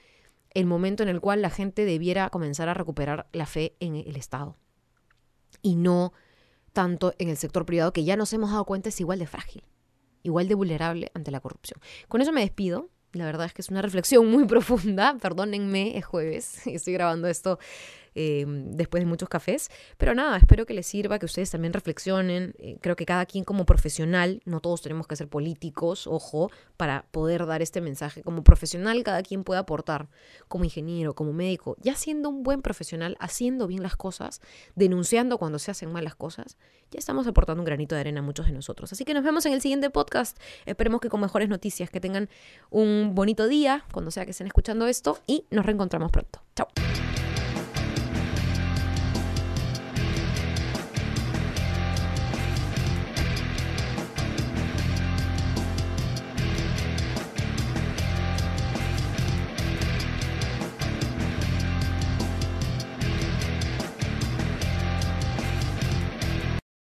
el 0.51 0.67
momento 0.67 1.01
en 1.01 1.09
el 1.09 1.19
cual 1.19 1.41
la 1.41 1.49
gente 1.49 1.83
debiera 1.83 2.29
comenzar 2.29 2.69
a 2.69 2.75
recuperar 2.75 3.27
la 3.31 3.47
fe 3.47 3.75
en 3.79 3.95
el 3.95 4.15
Estado. 4.15 4.57
Y 5.63 5.75
no 5.75 6.13
tanto 6.71 7.15
en 7.17 7.29
el 7.29 7.37
sector 7.37 7.65
privado, 7.65 7.93
que 7.93 8.03
ya 8.03 8.15
nos 8.15 8.31
hemos 8.31 8.51
dado 8.51 8.65
cuenta 8.65 8.89
es 8.89 9.01
igual 9.01 9.17
de 9.17 9.25
frágil, 9.25 9.63
igual 10.21 10.47
de 10.47 10.53
vulnerable 10.53 11.11
ante 11.15 11.31
la 11.31 11.39
corrupción. 11.39 11.81
Con 12.07 12.21
eso 12.21 12.31
me 12.31 12.41
despido. 12.41 12.91
La 13.17 13.25
verdad 13.25 13.47
es 13.47 13.53
que 13.53 13.61
es 13.61 13.69
una 13.69 13.81
reflexión 13.81 14.29
muy 14.29 14.45
profunda. 14.47 15.17
Perdónenme, 15.21 15.97
es 15.97 16.05
jueves 16.05 16.65
y 16.65 16.75
estoy 16.75 16.93
grabando 16.93 17.27
esto 17.27 17.59
Em, 18.19 18.71
después 18.71 19.03
de 19.03 19.05
muchos 19.05 19.29
cafés. 19.29 19.69
Pero 19.99 20.15
nada, 20.15 20.37
espero 20.37 20.65
que 20.65 20.73
les 20.73 20.87
sirva, 20.87 21.19
que 21.19 21.27
ustedes 21.27 21.51
también 21.51 21.71
reflexionen. 21.71 22.55
Eh, 22.57 22.79
creo 22.81 22.95
que 22.95 23.05
cada 23.05 23.27
quien 23.27 23.43
como 23.43 23.63
profesional, 23.67 24.41
no 24.43 24.59
todos 24.59 24.81
tenemos 24.81 25.05
que 25.05 25.15
ser 25.15 25.27
políticos, 25.27 26.07
ojo, 26.07 26.49
para 26.77 27.05
poder 27.11 27.45
dar 27.45 27.61
este 27.61 27.79
mensaje. 27.79 28.23
Como 28.23 28.43
profesional, 28.43 29.03
cada 29.03 29.21
quien 29.21 29.43
puede 29.43 29.59
aportar, 29.59 30.07
como 30.47 30.63
ingeniero, 30.63 31.13
como 31.13 31.31
médico, 31.31 31.77
ya 31.79 31.93
siendo 31.93 32.29
un 32.29 32.41
buen 32.41 32.63
profesional, 32.63 33.17
haciendo 33.19 33.67
bien 33.67 33.83
las 33.83 33.95
cosas, 33.95 34.41
denunciando 34.73 35.37
cuando 35.37 35.59
se 35.59 35.69
hacen 35.69 35.91
malas 35.91 36.15
cosas, 36.15 36.57
ya 36.89 36.97
estamos 36.97 37.27
aportando 37.27 37.61
un 37.61 37.65
granito 37.65 37.93
de 37.93 38.01
arena 38.01 38.21
a 38.21 38.23
muchos 38.23 38.47
de 38.47 38.51
nosotros. 38.51 38.91
Así 38.91 39.05
que 39.05 39.13
nos 39.13 39.23
vemos 39.23 39.45
en 39.45 39.53
el 39.53 39.61
siguiente 39.61 39.91
podcast. 39.91 40.39
Esperemos 40.65 41.01
que 41.01 41.09
con 41.09 41.21
mejores 41.21 41.49
noticias, 41.49 41.91
que 41.91 41.99
tengan 41.99 42.29
un 42.71 43.11
bonito 43.13 43.47
día 43.47 43.85
cuando 43.91 44.09
sea 44.09 44.25
que 44.25 44.31
estén 44.31 44.47
escuchando 44.47 44.87
esto 44.87 45.19
y 45.27 45.45
nos 45.51 45.67
reencontramos 45.67 46.11
pronto. 46.11 46.41
Chao. 46.55 46.67